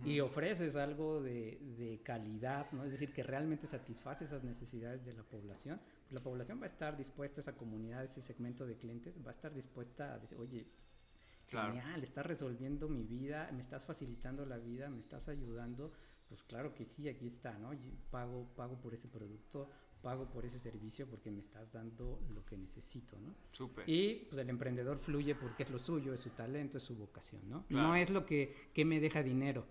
Y 0.03 0.21
ofreces 0.21 0.75
algo 0.75 1.21
de, 1.21 1.59
de, 1.77 2.01
calidad, 2.01 2.71
¿no? 2.71 2.83
Es 2.83 2.91
decir, 2.93 3.13
que 3.13 3.21
realmente 3.21 3.67
satisface 3.67 4.23
esas 4.23 4.43
necesidades 4.43 5.05
de 5.05 5.13
la 5.13 5.21
población. 5.21 5.79
Pues 6.01 6.13
la 6.13 6.23
población 6.23 6.59
va 6.59 6.63
a 6.63 6.65
estar 6.65 6.97
dispuesta, 6.97 7.41
esa 7.41 7.55
comunidad, 7.55 8.03
ese 8.03 8.23
segmento 8.23 8.65
de 8.65 8.75
clientes, 8.75 9.13
va 9.23 9.29
a 9.29 9.31
estar 9.31 9.53
dispuesta 9.53 10.15
a 10.15 10.17
decir, 10.17 10.35
oye, 10.39 10.65
genial, 11.47 12.01
estás 12.01 12.25
resolviendo 12.25 12.89
mi 12.89 13.03
vida, 13.03 13.49
me 13.53 13.61
estás 13.61 13.85
facilitando 13.85 14.47
la 14.47 14.57
vida, 14.57 14.89
me 14.89 14.99
estás 14.99 15.27
ayudando. 15.27 15.93
Pues 16.27 16.41
claro 16.43 16.73
que 16.73 16.83
sí, 16.83 17.07
aquí 17.07 17.27
está, 17.27 17.57
¿no? 17.59 17.71
Yo 17.73 17.91
pago, 18.09 18.47
pago 18.55 18.81
por 18.81 18.95
ese 18.95 19.07
producto, 19.07 19.69
pago 20.07 20.23
por 20.29 20.45
ese 20.45 20.57
servicio 20.57 21.05
porque 21.05 21.29
me 21.29 21.41
estás 21.41 21.69
dando 21.73 22.21
lo 22.33 22.45
que 22.45 22.55
necesito, 22.55 23.19
¿no? 23.19 23.35
Súper. 23.51 23.83
Y 23.89 24.25
pues 24.29 24.41
el 24.41 24.49
emprendedor 24.49 24.99
fluye 24.99 25.35
porque 25.35 25.63
es 25.63 25.69
lo 25.69 25.79
suyo, 25.79 26.13
es 26.13 26.21
su 26.21 26.29
talento, 26.29 26.77
es 26.77 26.83
su 26.83 26.95
vocación, 26.95 27.41
¿no? 27.49 27.65
No 27.67 27.93
es 27.93 28.09
lo 28.09 28.25
que, 28.25 28.69
que 28.73 28.85
me 28.85 29.01
deja 29.01 29.21
dinero, 29.21 29.65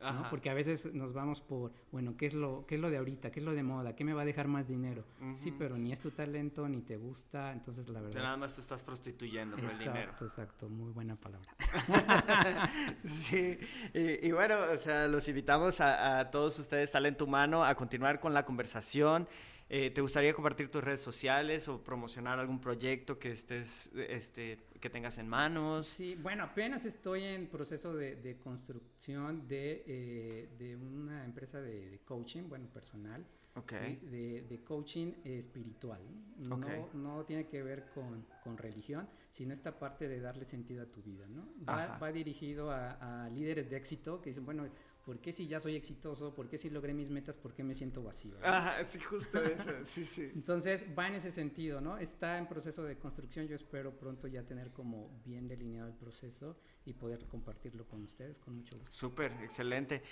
¿no? 0.00 0.30
Porque 0.30 0.48
a 0.48 0.54
veces 0.54 0.94
nos 0.94 1.12
vamos 1.12 1.40
por, 1.40 1.72
bueno, 1.90 2.16
¿qué 2.16 2.26
es, 2.26 2.34
lo, 2.34 2.64
¿qué 2.68 2.76
es 2.76 2.80
lo 2.80 2.88
de 2.88 2.98
ahorita? 2.98 3.32
¿Qué 3.32 3.40
es 3.40 3.44
lo 3.44 3.52
de 3.52 3.64
moda? 3.64 3.96
¿Qué 3.96 4.04
me 4.04 4.12
va 4.14 4.22
a 4.22 4.24
dejar 4.24 4.46
más 4.46 4.68
dinero? 4.68 5.04
Sí, 5.34 5.50
pero 5.50 5.76
ni 5.76 5.90
es 5.90 5.98
tu 5.98 6.12
talento, 6.12 6.68
ni 6.68 6.82
te 6.82 6.96
gusta, 6.96 7.50
entonces 7.52 7.88
la 7.88 8.00
verdad... 8.00 8.22
nada 8.22 8.36
más 8.36 8.54
te 8.54 8.60
estás 8.60 8.84
prostituyendo 8.84 9.56
por 9.56 9.72
el 9.72 9.76
dinero. 9.76 9.98
Exacto, 9.98 10.24
exacto, 10.24 10.68
muy 10.68 10.92
buena 10.92 11.16
palabra. 11.16 11.52
sí, 13.04 13.58
y, 13.92 14.30
bueno, 14.30 14.54
o 14.72 14.78
sea, 14.78 15.08
los 15.08 15.26
invitamos 15.26 15.80
a, 15.80 16.20
a 16.20 16.30
todos 16.30 16.56
ustedes, 16.60 16.92
Talento 16.92 17.24
Humano, 17.24 17.64
a 17.64 17.74
continuar 17.74 18.20
con 18.20 18.32
la 18.32 18.44
conversación. 18.44 19.26
Eh, 19.72 19.90
¿Te 19.90 20.00
gustaría 20.00 20.34
compartir 20.34 20.68
tus 20.68 20.82
redes 20.82 21.00
sociales 21.00 21.68
o 21.68 21.80
promocionar 21.80 22.40
algún 22.40 22.60
proyecto 22.60 23.20
que 23.20 23.30
estés, 23.30 23.88
este, 23.94 24.58
que 24.80 24.90
tengas 24.90 25.16
en 25.18 25.28
manos? 25.28 25.86
Sí, 25.86 26.16
bueno, 26.16 26.42
apenas 26.42 26.84
estoy 26.84 27.22
en 27.22 27.46
proceso 27.46 27.94
de, 27.94 28.36
construcción 28.42 29.46
de, 29.46 29.84
eh, 29.86 30.48
de, 30.58 30.74
una 30.74 31.24
empresa 31.24 31.60
de, 31.60 32.00
coaching, 32.04 32.48
bueno, 32.48 32.66
personal. 32.66 33.24
Okay. 33.54 33.96
de, 34.02 34.60
coaching 34.64 35.12
espiritual. 35.24 36.00
No, 36.38 36.58
no 36.94 37.24
tiene 37.24 37.46
que 37.46 37.62
ver 37.62 37.90
con, 37.94 38.24
con, 38.42 38.56
religión, 38.56 39.08
sino 39.30 39.52
esta 39.52 39.78
parte 39.78 40.08
de 40.08 40.20
darle 40.20 40.44
sentido 40.44 40.82
a 40.82 40.86
tu 40.86 41.02
vida. 41.02 41.26
¿no? 41.28 41.46
Va, 41.68 41.98
va 41.98 42.12
dirigido 42.12 42.70
a, 42.70 43.24
a, 43.24 43.28
líderes 43.28 43.68
de 43.68 43.76
éxito 43.76 44.20
que 44.20 44.30
dicen, 44.30 44.44
bueno, 44.44 44.68
¿por 45.10 45.18
qué 45.18 45.32
si 45.32 45.48
ya 45.48 45.58
soy 45.58 45.74
exitoso? 45.74 46.32
¿Por 46.32 46.46
qué 46.46 46.56
si 46.56 46.70
logré 46.70 46.94
mis 46.94 47.10
metas? 47.10 47.36
¿Por 47.36 47.52
qué 47.52 47.64
me 47.64 47.74
siento 47.74 48.00
vacío? 48.00 48.36
Ajá, 48.44 48.86
sí, 48.86 49.00
justo 49.00 49.42
eso, 49.42 49.84
sí, 49.84 50.04
sí. 50.04 50.30
Entonces 50.32 50.86
va 50.96 51.08
en 51.08 51.16
ese 51.16 51.32
sentido, 51.32 51.80
¿no? 51.80 51.98
Está 51.98 52.38
en 52.38 52.46
proceso 52.46 52.84
de 52.84 52.96
construcción, 52.96 53.48
yo 53.48 53.56
espero 53.56 53.98
pronto 53.98 54.28
ya 54.28 54.44
tener 54.44 54.70
como 54.70 55.20
bien 55.24 55.48
delineado 55.48 55.88
el 55.88 55.96
proceso 55.96 56.56
y 56.84 56.92
poder 56.92 57.26
compartirlo 57.26 57.88
con 57.88 58.04
ustedes 58.04 58.38
con 58.38 58.54
mucho 58.54 58.78
gusto. 58.78 58.96
Súper, 58.96 59.32
excelente. 59.42 60.04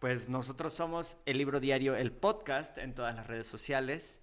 Pues 0.00 0.28
nosotros 0.28 0.74
somos 0.74 1.16
el 1.26 1.38
libro 1.38 1.60
diario, 1.60 1.94
el 1.94 2.10
podcast 2.10 2.76
en 2.78 2.92
todas 2.92 3.14
las 3.14 3.28
redes 3.28 3.46
sociales. 3.46 4.20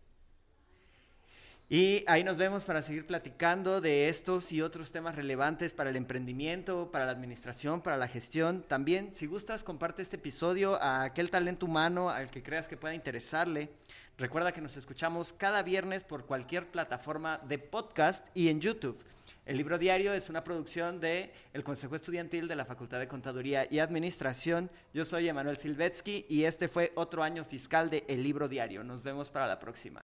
Y 1.70 2.06
ahí 2.08 2.24
nos 2.24 2.38
vemos 2.38 2.64
para 2.64 2.82
seguir 2.82 3.06
platicando 3.06 3.82
de 3.82 4.08
estos 4.08 4.54
y 4.54 4.62
otros 4.62 4.92
temas 4.94 5.16
relevantes 5.16 5.74
para 5.74 5.90
el 5.90 5.98
emprendimiento, 5.98 6.90
para 6.94 7.06
la 7.06 7.12
administración, 7.12 7.82
para 7.82 7.98
la 7.98 8.08
gestión. 8.08 8.64
También, 8.66 9.12
si 9.14 9.26
gustas, 9.26 9.66
comparte 9.66 10.02
este 10.02 10.16
episodio 10.16 10.82
a 10.82 11.04
aquel 11.04 11.30
talento 11.30 11.66
humano 11.66 12.10
al 12.10 12.30
que 12.32 12.42
creas 12.42 12.70
que 12.70 12.78
pueda 12.78 12.96
interesarle. 12.96 13.70
Recuerda 14.18 14.54
que 14.54 14.62
nos 14.62 14.78
escuchamos 14.78 15.34
cada 15.34 15.62
viernes 15.62 16.06
por 16.06 16.26
cualquier 16.26 16.72
plataforma 16.72 17.40
de 17.40 17.60
podcast 17.60 18.26
y 18.34 18.48
en 18.48 18.62
YouTube. 18.62 19.04
El 19.46 19.58
libro 19.58 19.78
diario 19.78 20.14
es 20.14 20.30
una 20.30 20.46
producción 20.46 21.02
de 21.02 21.34
el 21.52 21.66
Consejo 21.66 21.98
Estudiantil 21.98 22.48
de 22.48 22.56
la 22.56 22.64
Facultad 22.64 23.00
de 23.00 23.10
Contaduría 23.10 23.68
y 23.70 23.80
Administración. 23.80 24.72
Yo 24.94 25.04
soy 25.04 25.28
Emanuel 25.28 25.58
Silvetsky 25.58 26.26
y 26.30 26.46
este 26.46 26.70
fue 26.70 26.94
otro 26.96 27.24
año 27.24 27.44
fiscal 27.44 27.90
de 27.90 28.06
El 28.08 28.24
libro 28.24 28.48
diario. 28.48 28.86
Nos 28.86 29.04
vemos 29.04 29.30
para 29.30 29.48
la 29.48 29.60
próxima. 29.60 30.07